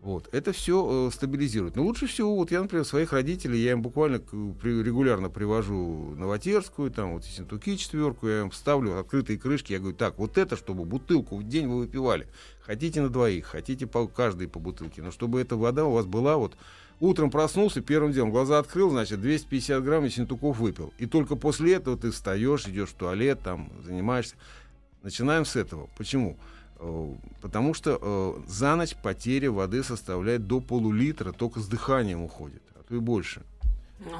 Вот. 0.00 0.28
Это 0.32 0.52
все 0.52 1.10
стабилизирует. 1.10 1.76
Но 1.76 1.82
лучше 1.84 2.06
всего, 2.06 2.36
вот 2.36 2.50
я, 2.50 2.62
например, 2.62 2.84
своих 2.86 3.12
родителей, 3.12 3.58
я 3.60 3.72
им 3.72 3.82
буквально 3.82 4.18
при- 4.18 4.82
регулярно 4.82 5.28
привожу 5.28 6.14
Новотерскую, 6.16 6.90
там, 6.90 7.14
вот 7.14 7.24
Ессентуки 7.24 7.76
четверку, 7.76 8.26
я 8.28 8.40
им 8.42 8.52
ставлю 8.52 8.98
открытые 8.98 9.38
крышки, 9.38 9.72
я 9.72 9.78
говорю, 9.78 9.96
так, 9.96 10.18
вот 10.18 10.38
это, 10.38 10.56
чтобы 10.56 10.84
бутылку 10.84 11.36
в 11.36 11.44
день 11.46 11.68
вы 11.68 11.80
выпивали. 11.80 12.28
Хотите 12.62 13.02
на 13.02 13.08
двоих, 13.10 13.46
хотите 13.46 13.86
по, 13.86 14.06
каждый 14.06 14.48
по 14.48 14.58
бутылке, 14.58 15.02
но 15.02 15.10
чтобы 15.10 15.40
эта 15.40 15.56
вода 15.56 15.84
у 15.84 15.92
вас 15.92 16.06
была 16.06 16.36
вот 16.36 16.56
Утром 17.00 17.30
проснулся, 17.30 17.80
первым 17.80 18.12
делом 18.12 18.30
глаза 18.30 18.58
открыл, 18.58 18.90
значит, 18.90 19.20
250 19.22 19.82
грамм 19.82 20.04
Ессентуков 20.04 20.58
выпил. 20.58 20.92
И 20.98 21.06
только 21.06 21.34
после 21.34 21.74
этого 21.74 21.96
ты 21.96 22.10
встаешь, 22.10 22.66
идешь 22.68 22.90
в 22.90 22.94
туалет, 22.94 23.40
там, 23.42 23.72
занимаешься. 23.82 24.36
Начинаем 25.02 25.46
с 25.46 25.56
этого. 25.56 25.88
Почему? 25.96 26.36
Э, 26.78 27.14
Потому 27.40 27.72
что 27.72 27.98
э, 28.00 28.42
за 28.46 28.76
ночь 28.76 28.94
потеря 29.02 29.50
воды 29.50 29.82
составляет 29.82 30.46
до 30.46 30.60
полулитра, 30.60 31.32
только 31.32 31.60
с 31.60 31.68
дыханием 31.68 32.22
уходит, 32.22 32.62
а 32.74 32.82
то 32.82 32.94
и 32.94 32.98
больше. 32.98 33.40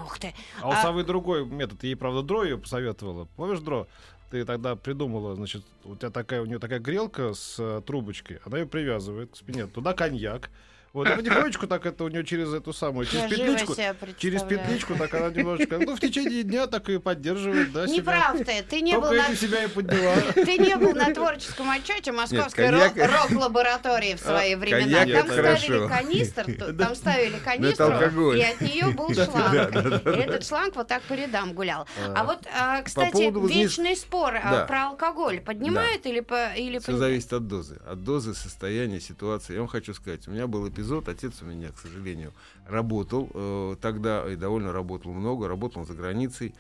Ух 0.04 0.18
ты. 0.18 0.32
А 0.62 0.68
у 0.68 0.72
А- 0.72 0.82
Савы 0.82 1.04
другой 1.04 1.44
метод. 1.44 1.82
Ей, 1.84 1.96
правда, 1.96 2.22
Дро 2.22 2.44
ее 2.44 2.56
посоветовала. 2.56 3.28
Помнишь, 3.36 3.60
Дро? 3.60 3.86
Ты 4.30 4.44
тогда 4.46 4.74
придумала, 4.76 5.34
значит, 5.34 5.64
у 5.84 5.96
тебя 5.96 6.08
такая, 6.10 6.40
у 6.40 6.46
нее 6.46 6.58
такая 6.58 6.78
грелка 6.78 7.34
с 7.34 7.56
э, 7.58 7.82
трубочкой. 7.84 8.38
Она 8.46 8.58
ее 8.58 8.66
привязывает 8.66 9.32
к 9.32 9.36
спине. 9.36 9.66
Туда 9.66 9.92
коньяк. 9.92 10.50
Вот, 10.92 11.08
и 11.08 11.14
потихонечку 11.14 11.66
так 11.68 11.86
это 11.86 12.02
у 12.02 12.08
нее 12.08 12.24
через 12.24 12.52
эту 12.52 12.72
самую, 12.72 13.06
Я 13.06 13.28
через 13.28 13.36
живо 13.36 13.52
петличку. 13.58 13.74
Через 14.18 14.42
петличку 14.42 14.94
так 14.96 15.14
она 15.14 15.28
немножечко, 15.30 15.78
ну, 15.78 15.94
в 15.94 16.00
течение 16.00 16.42
дня 16.42 16.66
так 16.66 16.88
и 16.88 16.98
поддерживает, 16.98 17.70
да, 17.72 17.86
Не 17.86 17.98
себя. 17.98 18.12
прав 18.12 18.38
ты, 18.44 18.62
ты 18.68 18.80
не, 18.80 18.94
был 18.98 19.02
Только 19.08 19.22
на... 19.22 19.26
этим 19.26 19.36
себя 19.36 19.64
и 19.64 19.68
подняла. 19.68 20.16
ты 20.34 20.58
не 20.58 20.76
был 20.76 20.92
на 20.94 21.14
творческом 21.14 21.70
отчете 21.70 22.10
Московской 22.10 22.66
коньяк- 22.66 22.96
рок- 22.98 23.30
рок-лаборатории 23.30 24.14
в 24.16 24.20
свои 24.20 24.56
времена. 24.56 25.00
коньяк 25.00 25.26
Там 25.28 25.30
ставили 25.30 25.88
канистр, 25.88 26.74
там 26.76 26.94
ставили 26.96 27.36
канистру, 27.38 28.32
и 28.32 28.40
от 28.42 28.60
нее 28.60 28.88
был 28.90 29.14
шланг. 29.14 30.06
И 30.06 30.20
этот 30.20 30.44
шланг 30.44 30.74
вот 30.74 30.88
так 30.88 31.02
по 31.02 31.12
рядам 31.12 31.52
гулял. 31.52 31.86
А 32.16 32.24
вот, 32.24 32.40
а, 32.58 32.82
кстати, 32.82 33.30
вечный 33.48 33.96
спор 33.96 34.34
а, 34.42 34.50
Да. 34.50 34.64
про 34.66 34.88
алкоголь 34.88 35.40
поднимает 35.40 36.04
или 36.06 36.18
по- 36.20 36.52
или 36.54 36.78
Все 36.80 36.96
зависит 36.96 37.32
от 37.32 37.46
дозы. 37.46 37.78
От 37.86 38.02
дозы, 38.02 38.34
состояния, 38.34 39.00
ситуации. 39.00 39.52
Я 39.54 39.60
вам 39.60 39.68
хочу 39.68 39.94
сказать, 39.94 40.26
у 40.26 40.32
меня 40.32 40.46
был 40.48 40.68
эпизод, 40.68 40.79
отец 41.08 41.42
у 41.42 41.46
меня, 41.46 41.70
к 41.70 41.78
сожалению, 41.78 42.32
работал 42.66 43.30
э, 43.32 43.76
тогда, 43.80 44.30
и 44.30 44.36
довольно 44.36 44.72
работал 44.72 45.12
много, 45.12 45.48
работал 45.48 45.84
за 45.84 45.94
границей, 45.94 46.54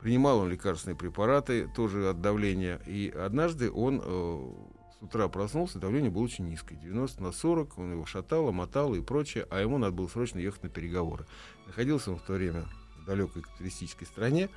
принимал 0.00 0.40
он 0.40 0.50
лекарственные 0.50 0.96
препараты, 0.96 1.68
тоже 1.74 2.08
от 2.08 2.20
давления, 2.20 2.80
и 2.86 3.08
однажды 3.08 3.70
он 3.70 4.00
э, 4.04 4.52
с 4.98 5.02
утра 5.02 5.28
проснулся, 5.28 5.78
давление 5.78 6.10
было 6.10 6.22
очень 6.22 6.48
низкое, 6.48 6.78
90 6.78 7.22
на 7.22 7.32
40, 7.32 7.78
он 7.78 7.92
его 7.92 8.06
шатало, 8.06 8.52
мотало 8.52 8.94
и 8.94 9.00
прочее, 9.00 9.46
а 9.50 9.60
ему 9.60 9.78
надо 9.78 9.92
было 9.92 10.08
срочно 10.08 10.38
ехать 10.38 10.62
на 10.62 10.68
переговоры. 10.68 11.26
Находился 11.66 12.10
он 12.10 12.18
в 12.18 12.22
то 12.22 12.34
время 12.34 12.66
в 13.02 13.04
далекой 13.04 13.42
капиталистической 13.42 14.06
стране, 14.06 14.48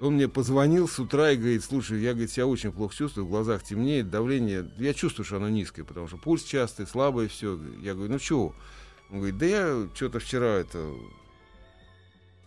он 0.00 0.14
мне 0.14 0.28
позвонил 0.28 0.88
с 0.88 0.98
утра 0.98 1.30
и 1.30 1.36
говорит, 1.36 1.64
слушай, 1.64 2.00
я 2.00 2.12
говорит, 2.12 2.30
себя 2.30 2.46
очень 2.46 2.72
плохо 2.72 2.94
чувствую, 2.94 3.26
в 3.26 3.30
глазах 3.30 3.62
темнеет, 3.62 4.10
давление, 4.10 4.70
я 4.78 4.92
чувствую, 4.92 5.24
что 5.24 5.36
оно 5.36 5.48
низкое, 5.48 5.84
потому 5.84 6.06
что 6.06 6.18
пульс 6.18 6.42
частый, 6.44 6.86
слабый, 6.86 7.28
все. 7.28 7.58
Я 7.80 7.94
говорю, 7.94 8.12
ну 8.12 8.18
чего? 8.18 8.54
Он 9.10 9.18
говорит, 9.18 9.38
да 9.38 9.46
я 9.46 9.88
что-то 9.94 10.18
вчера 10.20 10.48
это 10.48 10.92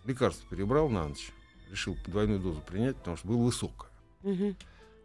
лекарство 0.05 0.47
перебрал 0.49 0.89
на 0.89 1.07
ночь, 1.07 1.31
решил 1.71 1.97
двойную 2.05 2.39
дозу 2.39 2.61
принять, 2.61 2.97
потому 2.97 3.17
что 3.17 3.27
было 3.27 3.37
высокое. 3.43 3.89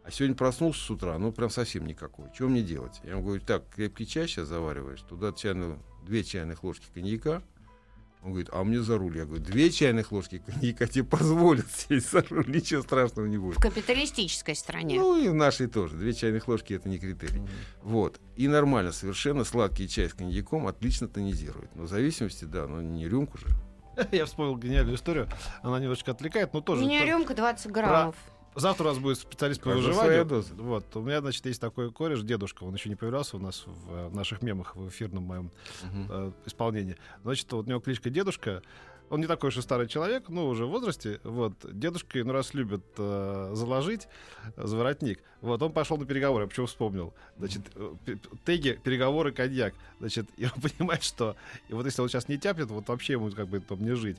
А 0.03 0.11
сегодня 0.11 0.35
проснулся 0.35 0.81
с 0.81 0.89
утра, 0.91 1.17
ну 1.17 1.31
прям 1.31 1.49
совсем 1.49 1.87
никакой. 1.87 2.25
Что 2.35 2.47
мне 2.47 2.61
делать? 2.61 2.99
Я 3.03 3.11
ему 3.11 3.23
говорю, 3.23 3.41
так, 3.41 3.63
крепкий 3.73 4.05
чай 4.05 4.27
сейчас 4.27 4.47
завариваешь, 4.47 5.01
туда 5.01 5.31
чайную, 5.31 5.79
две 6.05 6.23
чайных 6.23 6.63
ложки 6.63 6.85
коньяка. 6.93 7.41
Он 8.25 8.31
говорит, 8.31 8.49
а 8.51 8.63
мне 8.63 8.81
за 8.81 8.97
руль. 8.97 9.15
Я 9.17 9.25
говорю, 9.25 9.43
две 9.43 9.69
чайных 9.69 10.11
ложки 10.11 10.41
коньяка 10.43 10.87
тебе 10.87 11.03
позволят 11.05 11.67
сесть 11.71 12.11
за 12.11 12.25
руль, 12.27 12.45
ничего 12.47 12.81
страшного 12.81 13.27
не 13.27 13.37
будет. 13.37 13.57
В 13.57 13.61
капиталистической 13.61 14.55
стране. 14.55 14.95
Ну 14.99 15.15
и 15.15 15.29
в 15.29 15.35
нашей 15.35 15.67
тоже. 15.67 15.95
Две 15.95 16.11
чайных 16.11 16.47
ложки 16.47 16.73
это 16.73 16.89
не 16.89 16.97
критерий. 16.97 17.43
Вот. 17.83 18.19
И 18.35 18.47
нормально 18.47 18.91
совершенно 18.93 19.43
сладкий 19.43 19.87
чай 19.87 20.09
с 20.09 20.15
коньяком 20.15 20.65
отлично 20.65 21.07
тонизирует. 21.07 21.69
Но 21.75 21.83
в 21.83 21.87
зависимости, 21.87 22.45
да, 22.45 22.65
но 22.65 22.81
не 22.81 23.07
рюмку 23.07 23.37
же. 23.37 23.45
Я 24.11 24.25
вспомнил 24.25 24.57
гениальную 24.57 24.95
историю. 24.97 25.29
Она 25.61 25.79
немножечко 25.79 26.09
отвлекает, 26.11 26.51
но 26.53 26.59
У 26.59 26.63
тоже... 26.63 26.81
меня 26.81 27.01
то- 27.01 27.05
рюмка 27.07 27.35
20 27.35 27.71
граммов. 27.71 28.15
Завтра 28.55 28.85
у 28.85 28.87
нас 28.87 28.97
будет 28.99 29.19
специалист 29.19 29.61
по 29.61 29.69
выживанию. 29.69 30.43
Вот. 30.57 30.95
У 30.95 31.01
меня, 31.01 31.21
значит, 31.21 31.45
есть 31.45 31.59
такой 31.61 31.91
кореш, 31.91 32.21
дедушка. 32.21 32.63
Он 32.63 32.73
еще 32.73 32.89
не 32.89 32.95
появлялся 32.95 33.35
у 33.37 33.39
нас 33.39 33.63
в, 33.65 33.91
э, 33.93 34.09
наших 34.09 34.41
мемах, 34.41 34.75
в 34.75 34.87
эфирном 34.89 35.23
моем 35.23 35.51
Мгм. 35.83 36.07
э, 36.09 36.31
исполнении. 36.45 36.95
Значит, 37.23 37.51
вот 37.51 37.65
у 37.65 37.69
него 37.69 37.79
кличка 37.79 38.09
Дедушка. 38.09 38.61
Он 39.09 39.19
не 39.19 39.27
такой 39.27 39.49
уж 39.49 39.57
и 39.57 39.61
старый 39.61 39.87
человек, 39.87 40.29
ну, 40.29 40.47
уже 40.47 40.65
в 40.65 40.69
возрасте. 40.69 41.19
Вот. 41.23 41.53
Дедушка, 41.63 42.23
ну, 42.23 42.31
раз 42.33 42.53
любит 42.55 42.83
э, 42.97 43.51
заложить 43.53 44.07
э, 44.55 44.65
за 44.65 44.77
воротник. 44.77 45.19
Вот, 45.41 45.61
он 45.61 45.73
пошел 45.73 45.97
на 45.97 46.05
переговоры. 46.05 46.45
Я 46.45 46.47
почему 46.47 46.65
вспомнил? 46.65 47.13
Значит, 47.37 47.61
э, 47.75 48.15
теги, 48.45 48.79
переговоры, 48.83 49.31
коньяк. 49.31 49.75
Значит, 49.99 50.27
и 50.37 50.45
он 50.45 50.59
понимает, 50.61 51.03
что... 51.03 51.35
И 51.67 51.73
вот 51.73 51.85
если 51.85 52.01
он 52.01 52.09
сейчас 52.09 52.27
не 52.29 52.37
тяпнет, 52.39 52.69
вот 52.71 52.87
вообще 52.87 53.13
ему 53.13 53.29
как 53.31 53.47
бы 53.47 53.59
там 53.59 53.83
не 53.83 53.95
жить. 53.95 54.17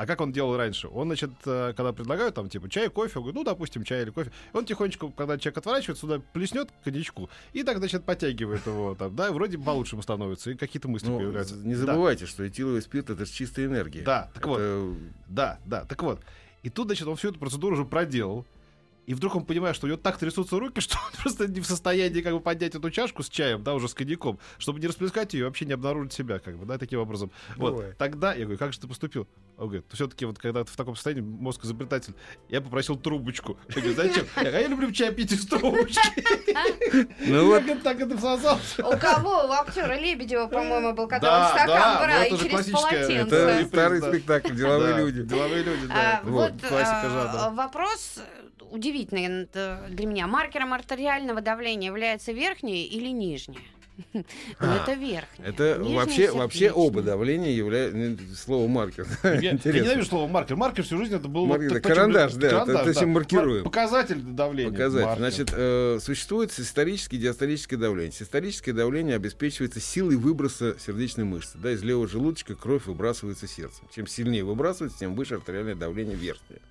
А 0.00 0.06
как 0.06 0.22
он 0.22 0.32
делал 0.32 0.56
раньше? 0.56 0.88
Он, 0.88 1.08
значит, 1.08 1.30
э, 1.44 1.74
когда 1.76 1.92
предлагают 1.92 2.34
там, 2.34 2.48
типа, 2.48 2.70
чай, 2.70 2.88
кофе, 2.88 3.18
он 3.18 3.22
говорит, 3.24 3.34
ну, 3.34 3.44
допустим, 3.44 3.84
чай 3.84 4.00
или 4.00 4.08
кофе. 4.08 4.32
Он 4.54 4.64
тихонечко, 4.64 5.10
когда 5.14 5.36
человек 5.36 5.58
отворачивается, 5.58 6.00
сюда 6.06 6.22
плеснет 6.32 6.70
коньячку, 6.82 7.28
и 7.52 7.62
так, 7.64 7.76
значит, 7.76 8.04
подтягивает 8.04 8.64
его 8.66 8.94
там, 8.94 9.14
да, 9.14 9.28
и 9.28 9.30
вроде 9.30 9.58
получше 9.58 10.00
становится, 10.00 10.52
и 10.52 10.54
какие-то 10.54 10.88
мысли 10.88 11.08
Ну, 11.08 11.18
появляются. 11.18 11.54
не 11.56 11.74
Да. 11.74 11.80
забывайте, 11.80 12.24
что 12.24 12.48
этиловый 12.48 12.80
спирт 12.80 13.10
это 13.10 13.26
же 13.26 13.30
чистая 13.30 13.66
энергия. 13.66 14.00
Да, 14.00 14.30
так 14.32 14.46
вот. 14.46 14.58
Это- 14.58 14.94
Да, 15.26 15.58
да, 15.66 15.84
так 15.84 16.02
вот. 16.02 16.20
И 16.62 16.70
тут, 16.70 16.86
значит, 16.86 17.06
он 17.06 17.16
всю 17.16 17.28
эту 17.28 17.38
процедуру 17.38 17.74
уже 17.74 17.84
проделал. 17.84 18.46
И 19.10 19.14
вдруг 19.14 19.34
он 19.34 19.44
понимает, 19.44 19.74
что 19.74 19.86
у 19.86 19.88
него 19.88 19.98
так 19.98 20.18
трясутся 20.18 20.56
руки, 20.56 20.80
что 20.80 20.96
он 21.04 21.20
просто 21.20 21.48
не 21.48 21.58
в 21.58 21.66
состоянии 21.66 22.20
как 22.20 22.32
бы 22.32 22.38
поднять 22.38 22.76
эту 22.76 22.90
чашку 22.92 23.24
с 23.24 23.28
чаем, 23.28 23.64
да, 23.64 23.74
уже 23.74 23.88
с 23.88 23.94
коньяком, 23.94 24.38
чтобы 24.56 24.78
не 24.78 24.86
расплескать 24.86 25.34
ее 25.34 25.40
и 25.40 25.42
вообще 25.42 25.64
не 25.64 25.72
обнаружить 25.72 26.12
себя, 26.12 26.38
как 26.38 26.56
бы, 26.56 26.64
да, 26.64 26.78
таким 26.78 27.00
образом. 27.00 27.32
Вот, 27.56 27.72
Бывает. 27.72 27.98
тогда 27.98 28.34
я 28.34 28.44
говорю, 28.44 28.56
как 28.56 28.72
же 28.72 28.78
ты 28.78 28.86
поступил? 28.86 29.26
Он 29.56 29.66
говорит, 29.66 29.84
все-таки 29.90 30.26
вот 30.26 30.38
когда 30.38 30.62
ты 30.62 30.70
в 30.70 30.76
таком 30.76 30.94
состоянии, 30.94 31.22
мозг 31.22 31.64
изобретатель, 31.64 32.14
я 32.48 32.60
попросил 32.60 32.94
трубочку. 32.94 33.58
Я 33.70 33.82
говорю, 33.82 33.94
зачем? 33.96 34.26
Я 34.36 34.42
говорю, 34.42 34.56
а 34.56 34.60
я 34.60 34.68
люблю 34.68 34.92
чай 34.92 35.12
пить 35.12 35.32
из 35.32 35.44
трубочки. 35.44 36.00
Ну 37.26 37.46
вот, 37.46 37.82
так 37.82 38.00
это 38.00 38.16
всосал. 38.16 38.60
У 38.78 38.96
кого? 38.96 39.48
У 39.48 39.50
актера 39.50 39.98
Лебедева, 39.98 40.46
по-моему, 40.46 40.92
был, 40.94 41.08
когда 41.08 41.40
он 41.40 41.48
стакан 41.48 41.66
да, 41.66 42.00
брал 42.00 42.20
ну 42.30 42.36
и 42.36 42.38
через 42.38 42.70
полотенце. 42.70 43.12
это 43.12 43.66
старый 43.66 44.02
спектакль, 44.02 44.54
деловые 44.54 44.96
люди. 44.98 45.22
Деловые 45.24 45.64
люди, 45.64 45.88
А, 45.90 46.22
да. 46.22 46.30
вот 46.30 46.52
классика 46.60 47.46
а, 47.46 47.50
вопрос 47.50 48.20
удивительный 48.70 48.99
э, 49.10 49.88
для 49.90 50.06
меня. 50.06 50.26
Маркером 50.26 50.72
артериального 50.72 51.40
давления 51.40 51.88
является 51.88 52.32
верхнее 52.32 52.86
или 52.86 53.08
нижнее? 53.08 53.60
Ну, 54.14 54.22
это 54.66 54.94
верхнее. 54.94 55.46
Это 55.48 55.76
Нижнее 55.78 55.96
вообще, 55.96 56.30
вообще 56.32 56.58
сердечное. 56.58 56.82
оба 56.84 57.02
давления 57.02 57.50
являются 57.50 58.34
слово 58.34 58.66
маркер. 58.66 59.06
Я, 59.22 59.40
я 59.40 59.52
ненавижу 59.52 60.06
слово 60.06 60.26
маркер. 60.26 60.56
Маркер 60.56 60.84
всю 60.84 60.96
жизнь 60.96 61.14
это 61.14 61.28
был... 61.28 61.44
Маркер, 61.44 61.68
вот 61.68 61.76
это 61.76 61.82
так- 61.86 61.94
карандаш, 61.96 62.32
да, 62.34 62.48
карандаш, 62.48 62.80
это- 62.80 62.90
это 62.90 62.98
чем 62.98 63.10
маркируем. 63.10 63.56
Мар- 63.56 63.64
Показатель 63.64 64.20
давления. 64.22 64.70
Показать. 64.72 65.04
Маркер. 65.04 65.18
Значит, 65.18 65.50
э, 65.54 65.98
существует 66.00 66.50
систолическое 66.50 67.20
и 67.20 67.22
диастолическое 67.22 67.78
давление. 67.78 68.12
Систолическое 68.12 68.74
давление 68.74 69.16
обеспечивается 69.16 69.80
силой 69.80 70.16
выброса 70.16 70.76
сердечной 70.78 71.24
мышцы. 71.24 71.58
Да, 71.58 71.70
из 71.70 71.82
левого 71.82 72.08
желудочка 72.08 72.54
кровь 72.54 72.86
выбрасывается 72.86 73.46
сердцем. 73.46 73.86
Чем 73.94 74.06
сильнее 74.06 74.44
выбрасывается, 74.44 74.98
тем 74.98 75.14
выше 75.14 75.34
артериальное 75.34 75.74
давление 75.74 76.16
верхнее. 76.16 76.62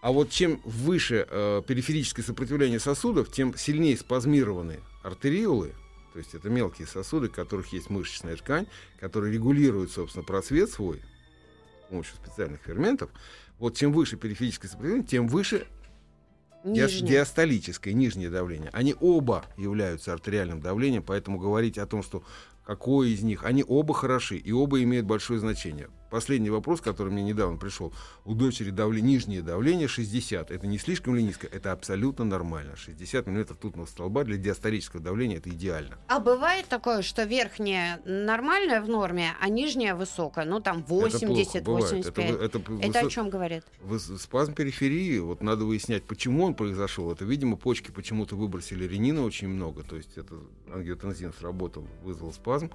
А 0.00 0.12
вот 0.12 0.30
чем 0.30 0.60
выше 0.64 1.26
э, 1.28 1.62
периферическое 1.66 2.24
сопротивление 2.24 2.80
сосудов, 2.80 3.30
тем 3.30 3.56
сильнее 3.56 3.96
спазмированы 3.96 4.80
артериолы, 5.02 5.74
то 6.12 6.18
есть 6.18 6.34
это 6.34 6.48
мелкие 6.48 6.86
сосуды, 6.86 7.28
в 7.28 7.32
которых 7.32 7.72
есть 7.72 7.90
мышечная 7.90 8.36
ткань, 8.36 8.66
которые 8.98 9.32
регулируют, 9.32 9.92
собственно, 9.92 10.24
просвет 10.24 10.70
свой 10.70 11.00
с 11.86 11.90
помощью 11.90 12.14
специальных 12.16 12.60
ферментов. 12.62 13.10
Вот 13.58 13.76
чем 13.76 13.92
выше 13.92 14.16
периферическое 14.16 14.70
сопротивление, 14.70 15.06
тем 15.06 15.28
выше 15.28 15.66
Нижнее. 16.64 17.10
диастолическое, 17.10 17.94
нижнее 17.94 18.30
давление. 18.30 18.70
Они 18.72 18.94
оба 19.00 19.44
являются 19.56 20.12
артериальным 20.12 20.60
давлением, 20.60 21.02
поэтому 21.02 21.38
говорить 21.38 21.78
о 21.78 21.86
том, 21.86 22.02
что 22.02 22.22
какой 22.64 23.10
из 23.10 23.22
них. 23.22 23.44
Они 23.44 23.64
оба 23.66 23.94
хороши, 23.94 24.36
и 24.36 24.52
оба 24.52 24.82
имеют 24.82 25.06
большое 25.06 25.40
значение. 25.40 25.88
Последний 26.10 26.50
вопрос, 26.50 26.80
который 26.80 27.12
мне 27.12 27.22
недавно 27.22 27.56
пришел. 27.56 27.92
У 28.24 28.34
дочери 28.34 28.70
давление, 28.70 29.12
нижнее 29.12 29.42
давление 29.42 29.86
60. 29.86 30.50
Это 30.50 30.66
не 30.66 30.78
слишком 30.78 31.14
ли 31.14 31.22
низко? 31.22 31.46
Это 31.46 31.70
абсолютно 31.72 32.24
нормально. 32.24 32.74
60 32.76 33.26
мм 33.26 33.54
тутного 33.54 33.86
столба 33.86 34.24
для 34.24 34.36
диастолического 34.36 35.00
давления 35.00 35.36
это 35.38 35.50
идеально. 35.50 35.98
А 36.08 36.18
бывает 36.18 36.66
такое, 36.66 37.02
что 37.02 37.22
верхняя 37.22 38.00
нормальная 38.04 38.80
в 38.82 38.88
норме, 38.88 39.32
а 39.40 39.48
нижняя 39.48 39.94
высокая? 39.94 40.44
Ну, 40.44 40.60
там 40.60 40.82
80, 40.82 41.54
это 41.56 41.64
плохо, 41.64 41.82
85. 41.82 42.30
Это, 42.30 42.44
это, 42.44 42.58
Это, 42.58 42.72
высо- 42.72 43.06
о 43.06 43.10
чем 43.10 43.30
говорит? 43.30 43.64
Спазм 44.18 44.54
периферии, 44.54 45.18
вот 45.18 45.42
надо 45.42 45.64
выяснять, 45.64 46.02
почему 46.04 46.44
он 46.44 46.54
произошел. 46.54 47.12
Это, 47.12 47.24
видимо, 47.24 47.56
почки 47.56 47.90
почему-то 47.92 48.34
выбросили 48.34 48.84
ренина 48.84 49.22
очень 49.24 49.48
много, 49.48 49.82
то 49.84 49.96
есть 49.96 50.16
это 50.18 50.34
ангиотензин 50.72 51.32
сработал, 51.32 51.86
вызвал 52.02 52.32
спазм 52.32 52.70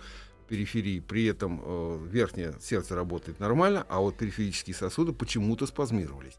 периферии, 0.45 0.99
при 0.99 1.25
этом 1.25 1.62
э, 1.63 1.99
верхнее 2.10 2.55
сердце 2.62 2.95
работает 2.95 3.39
нормально, 3.39 3.86
а 3.89 3.99
вот 3.99 4.17
периферические 4.17 4.75
сосуды 4.75 5.13
почему-то 5.13 5.65
спазмировались. 5.67 6.38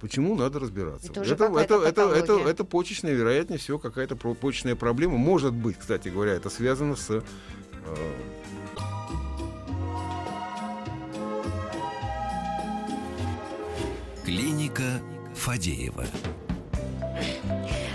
Почему 0.00 0.34
надо 0.34 0.58
разбираться? 0.58 1.10
Это 1.12 1.20
уже 1.20 1.34
это, 1.34 1.44
это, 1.44 1.74
это, 1.76 2.02
это, 2.12 2.38
это 2.40 2.64
почечная, 2.64 3.12
вероятнее 3.14 3.58
всего, 3.58 3.78
какая-то 3.78 4.16
почечная 4.16 4.74
проблема. 4.74 5.16
Может 5.16 5.54
быть, 5.54 5.78
кстати 5.78 6.08
говоря, 6.08 6.32
это 6.32 6.50
связано 6.50 6.96
с 6.96 7.10
э, 7.10 7.22
Клиника 14.24 15.00
Фадеева. 15.36 16.04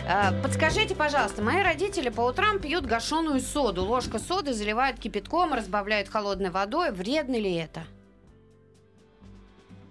А, 0.08 0.34
Подскажите, 0.44 0.96
пожалуйста, 0.96 1.42
мои 1.42 1.62
родители 1.64 2.10
по 2.10 2.22
утрам 2.22 2.60
пьют 2.60 2.86
гашеную 2.86 3.40
соду. 3.40 3.84
Ложка 3.84 4.20
соды 4.20 4.54
заливают 4.54 5.00
кипятком, 5.00 5.54
разбавляют 5.54 6.10
холодной 6.10 6.50
водой. 6.50 6.92
Вредно 6.92 7.36
ли 7.36 7.54
это? 7.56 7.84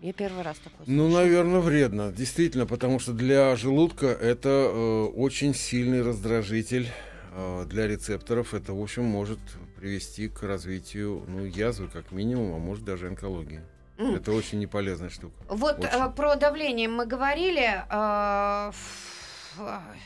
Я 0.02 0.12
первый 0.12 0.42
раз 0.42 0.56
такое 0.58 0.86
Ну, 0.86 1.08
наверное, 1.08 1.60
вредно. 1.60 2.10
Действительно, 2.10 2.66
потому 2.66 2.98
что 2.98 3.12
для 3.12 3.54
желудка 3.56 4.06
это 4.06 4.48
э, 4.48 5.02
очень 5.14 5.54
сильный 5.54 6.02
раздражитель 6.02 6.88
э, 7.34 7.64
для 7.66 7.86
рецепторов. 7.86 8.54
Это, 8.54 8.72
в 8.72 8.82
общем, 8.82 9.04
может 9.04 9.38
привести 9.78 10.28
к 10.28 10.42
развитию 10.42 11.22
ну, 11.28 11.44
язвы, 11.44 11.88
как 11.88 12.12
минимум, 12.12 12.54
а 12.54 12.58
может 12.58 12.84
даже 12.84 13.08
онкологии. 13.08 13.60
М. 13.98 14.14
Это 14.14 14.32
очень 14.32 14.58
неполезная 14.58 15.10
штука. 15.10 15.34
Вот 15.48 15.78
Очень. 15.78 15.88
э, 15.92 16.10
про 16.16 16.34
давление 16.36 16.88
мы 16.88 17.04
говорили. 17.04 17.84
э, 17.90 18.72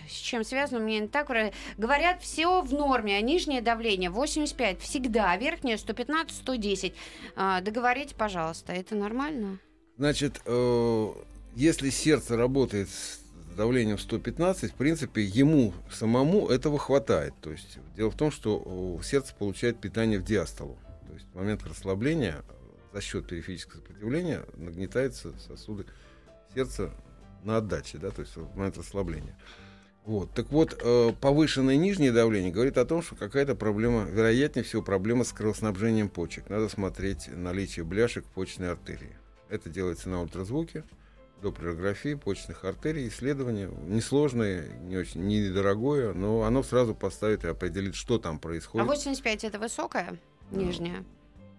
с 0.09 0.13
чем 0.13 0.45
связано, 0.45 0.79
меня 0.79 1.01
не 1.01 1.09
так. 1.09 1.29
Говорят, 1.79 2.23
все 2.23 2.63
в 2.63 2.73
норме, 2.73 3.17
а 3.17 3.21
нижнее 3.21 3.61
давление 3.61 4.11
85 4.11 4.81
всегда, 4.81 5.37
верхнее 5.37 5.77
115-110. 5.77 6.93
А, 7.37 7.61
договорите, 7.61 8.15
пожалуйста, 8.15 8.73
это 8.73 8.95
нормально? 8.95 9.59
Значит, 9.97 10.41
э, 10.45 11.13
если 11.55 11.91
сердце 11.91 12.37
работает 12.37 12.89
с 12.89 13.21
давлением 13.57 13.99
115, 13.99 14.73
в 14.73 14.75
принципе, 14.75 15.23
ему 15.23 15.73
самому 15.91 16.49
этого 16.49 16.79
хватает. 16.79 17.35
То 17.41 17.53
есть 17.53 17.79
дело 17.97 18.11
в 18.11 18.17
том, 18.17 18.31
что 18.31 18.99
э, 19.01 19.05
сердце 19.05 19.35
получает 19.35 19.81
питание 19.81 20.19
в 20.19 20.25
диастолу. 20.25 20.79
То 21.07 21.15
есть 21.15 21.27
в 21.33 21.37
момент 21.37 21.65
расслабления 21.65 22.43
э, 22.49 22.95
за 22.95 23.01
счет 23.01 23.27
периферического 23.27 23.81
сопротивления 23.81 24.43
нагнетаются 24.57 25.33
сосуды 25.39 25.87
сердца 26.55 26.93
на 27.45 27.59
отдаче, 27.59 27.99
да, 27.99 28.11
то 28.11 28.23
есть 28.23 28.37
в 28.37 28.57
момент 28.57 28.79
расслабления. 28.79 29.37
Вот. 30.05 30.31
Так 30.33 30.51
вот, 30.51 30.79
э, 30.83 31.13
повышенное 31.19 31.77
нижнее 31.77 32.13
давление 32.13 32.53
говорит 32.53 32.77
о 32.77 32.85
том, 32.85 33.03
что 33.03 33.15
какая-то 33.17 33.55
проблема, 33.55 34.05
вероятнее 34.05 34.63
всего, 34.63 34.83
проблема 34.83 35.25
с 35.25 35.33
кровоснабжением 35.33 36.11
почек. 36.11 36.51
Надо 36.51 36.69
смотреть 36.69 37.29
наличие 37.35 37.85
бляшек 37.87 38.25
в 38.27 38.29
почечной 38.29 38.71
артерии. 38.71 39.17
Это 39.49 39.71
делается 39.71 40.11
на 40.11 40.21
ультразвуке, 40.21 40.85
доплерографии 41.41 42.15
почечных 42.15 42.65
артерий, 42.65 43.09
исследование 43.09 43.71
несложное, 43.87 44.69
не 44.81 44.97
очень 44.97 45.27
недорогое, 45.27 46.13
но 46.13 46.43
оно 46.43 46.63
сразу 46.63 46.95
поставит 46.95 47.45
и 47.45 47.49
определит, 47.49 47.95
что 47.95 48.19
там 48.19 48.37
А 48.37 48.39
происходит. 48.39 48.87
85 48.87 49.45
это 49.45 49.59
высокая? 49.59 50.19
Нижняя? 50.51 51.05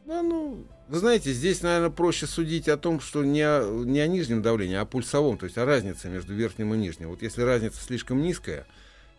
Да, 0.05 0.21
ну, 0.21 0.63
вы 0.87 0.99
знаете, 0.99 1.33
здесь, 1.33 1.61
наверное, 1.63 1.89
проще 1.89 2.27
судить 2.27 2.67
о 2.67 2.77
том, 2.77 2.99
что 2.99 3.23
не 3.23 3.41
о, 3.41 3.65
не 3.85 3.99
о 3.99 4.07
нижнем 4.07 4.43
давлении, 4.43 4.75
а 4.75 4.81
о 4.81 4.85
пульсовом, 4.85 5.37
то 5.39 5.45
есть 5.45 5.57
о 5.57 5.65
разнице 5.65 6.09
между 6.09 6.33
верхним 6.35 6.73
и 6.75 6.77
нижним. 6.77 7.09
Вот 7.09 7.23
если 7.23 7.41
разница 7.41 7.81
слишком 7.81 8.21
низкая, 8.21 8.67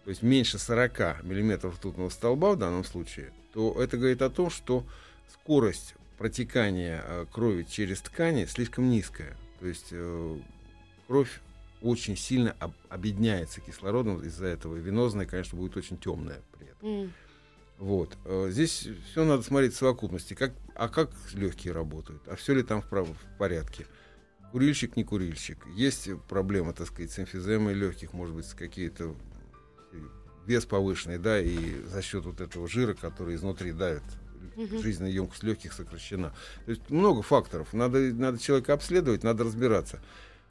то 0.04 0.10
есть 0.10 0.22
меньше 0.22 0.58
40 0.58 1.24
миллиметров 1.24 1.74
ртутного 1.74 2.08
столба 2.10 2.52
в 2.52 2.58
данном 2.58 2.84
случае, 2.84 3.32
то 3.52 3.74
это 3.82 3.96
говорит 3.96 4.22
о 4.22 4.30
том, 4.30 4.48
что 4.48 4.84
скорость 5.32 5.96
протекания 6.18 7.02
э, 7.04 7.26
крови 7.32 7.66
через 7.68 8.00
ткани 8.00 8.44
слишком 8.44 8.88
низкая. 8.88 9.36
То 9.58 9.66
есть 9.66 9.88
э, 9.90 10.38
кровь 11.08 11.40
очень 11.82 12.16
сильно 12.16 12.54
об- 12.60 12.74
объединяется 12.88 13.60
кислородом 13.60 14.22
из-за 14.22 14.46
этого. 14.46 14.76
И 14.76 14.80
венозная, 14.80 15.26
конечно, 15.26 15.58
будет 15.58 15.76
очень 15.76 15.98
темная 15.98 16.40
при 16.56 16.68
этом. 16.68 16.88
М. 16.88 17.12
Вот. 17.78 18.16
Э, 18.24 18.48
Здесь 18.50 18.88
все 19.10 19.24
надо 19.24 19.42
смотреть 19.42 19.74
в 19.74 19.78
совокупности. 19.78 20.34
Как, 20.34 20.52
а 20.78 20.88
как 20.88 21.10
легкие 21.32 21.72
работают? 21.72 22.26
А 22.28 22.36
все 22.36 22.54
ли 22.54 22.62
там 22.62 22.82
в, 22.82 22.90
в 22.90 23.38
порядке? 23.38 23.86
Курильщик, 24.52 24.96
не 24.96 25.04
курильщик. 25.04 25.66
Есть 25.74 26.08
проблема, 26.28 26.72
так 26.72 26.86
сказать, 26.86 27.10
с 27.10 27.18
эмфиземой 27.18 27.74
легких, 27.74 28.12
может 28.12 28.34
быть, 28.34 28.46
какие-то 28.50 29.14
э, 29.92 29.96
вес 30.46 30.64
повышенный, 30.66 31.18
да, 31.18 31.40
и 31.40 31.80
за 31.82 32.02
счет 32.02 32.24
вот 32.24 32.40
этого 32.40 32.68
жира, 32.68 32.94
который 32.94 33.34
изнутри 33.34 33.72
давит, 33.72 34.02
Мгм. 34.54 34.78
жизненная 34.80 35.10
емкость 35.10 35.42
легких 35.42 35.72
сокращена. 35.72 36.32
То 36.64 36.70
есть 36.70 36.88
много 36.88 37.22
факторов. 37.22 37.72
Надо, 37.72 37.98
надо 38.14 38.38
человека 38.38 38.72
обследовать, 38.72 39.22
надо 39.22 39.44
разбираться. 39.44 40.00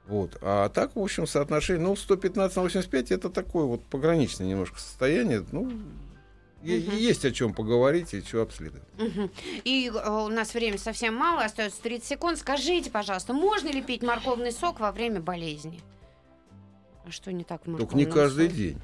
Вот. 0.06 0.38
А 0.42 0.70
так, 0.70 0.96
в 0.96 1.00
общем, 1.00 1.26
соотношение, 1.26 1.84
ну, 1.84 1.96
115 1.96 2.56
на 2.56 2.62
85 2.62 3.12
это 3.12 3.30
такое 3.30 3.66
вот 3.66 3.84
пограничное 3.86 4.46
немножко 4.46 4.80
состояние. 4.80 5.44
Ну, 5.52 5.72
Мгм. 6.66 6.96
есть 6.98 7.26
о 7.26 7.32
чем 7.32 7.54
поговорить 7.54 8.14
и 8.14 8.22
что 8.22 8.42
обследовать. 8.42 8.88
Мгм. 8.98 9.30
И 9.64 9.92
э, 9.94 10.10
у 10.10 10.28
нас 10.30 10.54
времени 10.54 10.78
совсем 10.78 11.16
мало, 11.16 11.44
остается 11.44 11.82
30 11.82 12.08
секунд. 12.08 12.38
Скажите, 12.40 12.90
пожалуйста, 12.90 13.34
можно 13.34 13.70
ли 13.70 13.82
пить 13.82 14.04
морковный 14.04 14.52
сок 14.52 14.80
во 14.80 14.92
время 14.92 15.20
болезни? 15.22 15.80
А 17.06 17.12
что 17.12 17.32
не 17.32 17.44
так 17.44 17.62
в 17.62 17.66
Только 17.66 17.82
морковном 17.82 18.00
не 18.00 18.12
каждый 18.12 18.48
соке? 18.50 18.58
день. 18.58 18.78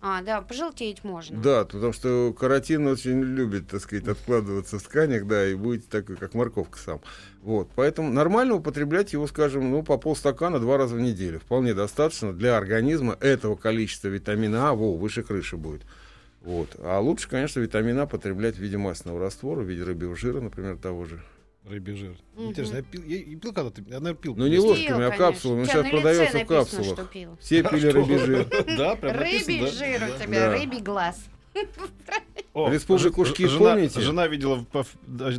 А, 0.00 0.22
да, 0.22 0.40
пожелтеть 0.42 1.02
можно. 1.02 1.36
Да, 1.40 1.64
потому 1.64 1.92
что 1.92 2.32
каротин 2.32 2.86
очень 2.86 3.20
любит, 3.20 3.66
так 3.68 3.80
сказать, 3.80 4.06
откладываться 4.06 4.78
в 4.78 4.82
тканях, 4.82 5.26
да, 5.26 5.48
и 5.48 5.54
будет 5.56 5.88
такой, 5.88 6.14
как 6.16 6.34
морковка 6.34 6.78
сам. 6.78 7.00
Вот, 7.42 7.68
поэтому 7.74 8.08
нормально 8.08 8.54
употреблять 8.54 9.12
его, 9.12 9.26
скажем, 9.26 9.72
ну, 9.72 9.82
по 9.82 9.98
полстакана 9.98 10.60
два 10.60 10.76
раза 10.76 10.94
в 10.94 11.00
неделю. 11.00 11.40
Вполне 11.40 11.74
достаточно 11.74 12.32
для 12.32 12.56
организма 12.56 13.16
этого 13.18 13.56
количества 13.56 14.06
витамина 14.06 14.70
А, 14.70 14.74
во, 14.74 14.96
выше 14.96 15.24
крыши 15.24 15.56
будет. 15.56 15.82
Вот. 16.42 16.76
А 16.78 16.98
лучше, 17.00 17.28
конечно, 17.28 17.60
витамина 17.60 18.02
А 18.02 18.06
потреблять 18.06 18.56
в 18.56 18.58
виде 18.60 18.78
масляного 18.78 19.20
раствора, 19.20 19.60
в 19.60 19.68
виде 19.68 19.82
рыбьего 19.82 20.16
жира, 20.16 20.40
например, 20.40 20.76
того 20.78 21.04
же. 21.04 21.20
Рыбий 21.68 21.94
жир. 21.94 22.16
Мгм. 22.34 22.48
Интересно, 22.50 22.76
я 22.76 22.82
пил, 22.82 23.02
я, 23.04 23.16
и 23.16 23.36
пил 23.36 23.52
когда-то, 23.52 23.82
я, 23.82 24.00
наверное, 24.00 24.14
пил. 24.14 24.34
Ну, 24.36 24.46
не 24.46 24.52
Пил, 24.56 24.66
ложками, 24.68 24.90
а 25.04 25.10
конечно. 25.10 25.16
капсулами. 25.18 25.64
Тебя 25.64 25.72
Сейчас 25.74 25.90
продается 25.90 26.38
в 26.38 26.46
капсулах. 26.46 27.10
пил. 27.10 27.36
Все 27.40 27.62
пили 27.62 27.86
рыбий 27.88 28.18
жир. 28.18 28.46
Да, 28.78 28.96
прям 28.96 29.16
Рыбий 29.18 29.66
жир 29.66 30.02
у 30.04 30.22
тебя, 30.22 30.50
рыбий 30.50 30.80
глаз. 30.80 31.22
О, 32.54 32.70
Республику 32.70 33.22
Ушки 33.22 33.46
жена, 33.46 33.74
помните? 33.74 34.00
Жена 34.00 34.26
видела, 34.26 34.66
да, 35.06 35.30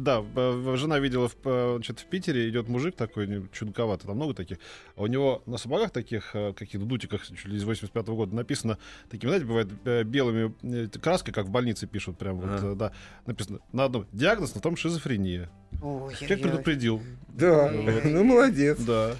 жена 0.78 1.00
видела 1.00 1.28
в, 1.28 1.36
э, 1.44 1.74
значит, 1.76 2.00
в 2.00 2.06
Питере 2.06 2.48
идет 2.50 2.70
мужик 2.70 2.96
такой 2.96 3.50
чудаковатый, 3.52 4.08
там 4.08 4.16
много 4.16 4.34
таких. 4.34 4.58
А 4.96 5.02
у 5.02 5.08
него 5.08 5.44
на 5.46 5.58
сапогах 5.58 5.92
таких, 5.92 6.34
э, 6.34 6.54
каких-то 6.54 6.86
дутиках 6.86 7.26
чуть 7.26 7.46
ли 7.46 7.58
из 7.58 7.64
85 7.64 8.08
года 8.16 8.36
написано, 8.36 8.78
такими, 9.10 9.30
знаете, 9.30 9.46
бывает 9.46 9.68
э, 9.86 10.04
белыми 10.04 10.54
краской, 10.98 11.34
как 11.34 11.48
в 11.48 11.50
больнице 11.50 11.88
пишут, 11.88 12.18
прям 12.18 12.38
вот, 12.38 12.50
Ага. 12.50 12.68
э, 12.68 12.76
да, 12.76 12.92
написано 13.26 13.60
на 13.74 13.86
одном 13.86 14.06
диагноз, 14.14 14.56
на 14.56 14.62
том 14.62 14.78
шизофрения. 14.78 15.50
Человек 15.72 16.22
Ой-ой-ой. 16.22 16.38
предупредил. 16.38 17.02
Да, 17.30 17.70
Вот. 17.72 18.04
ну 18.04 18.24
молодец. 18.24 18.80
Да. 18.80 19.16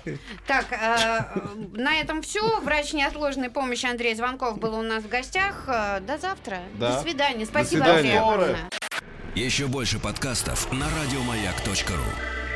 Так, 0.46 0.66
э, 0.72 1.40
на 1.78 1.96
этом 2.02 2.22
все. 2.22 2.60
Врач 2.62 2.92
неотложной 2.94 3.50
помощи 3.50 3.86
Андрей 3.86 4.14
Звонков 4.16 4.60
был 4.60 4.76
у 4.78 4.82
нас 4.82 5.04
в 5.04 5.08
гостях. 5.08 5.64
Э, 5.68 6.00
До 6.02 6.18
завтра. 6.18 6.60
Да. 6.78 6.96
До 6.98 7.02
свидания. 7.02 7.46
Спасибо, 7.46 7.84
свидания. 7.84 8.20
Андрей. 8.20 8.56
Еще 9.36 9.68
больше 9.68 10.00
подкастов 10.00 10.72
на 10.74 10.86
радиомаяк.ру. 11.02 12.49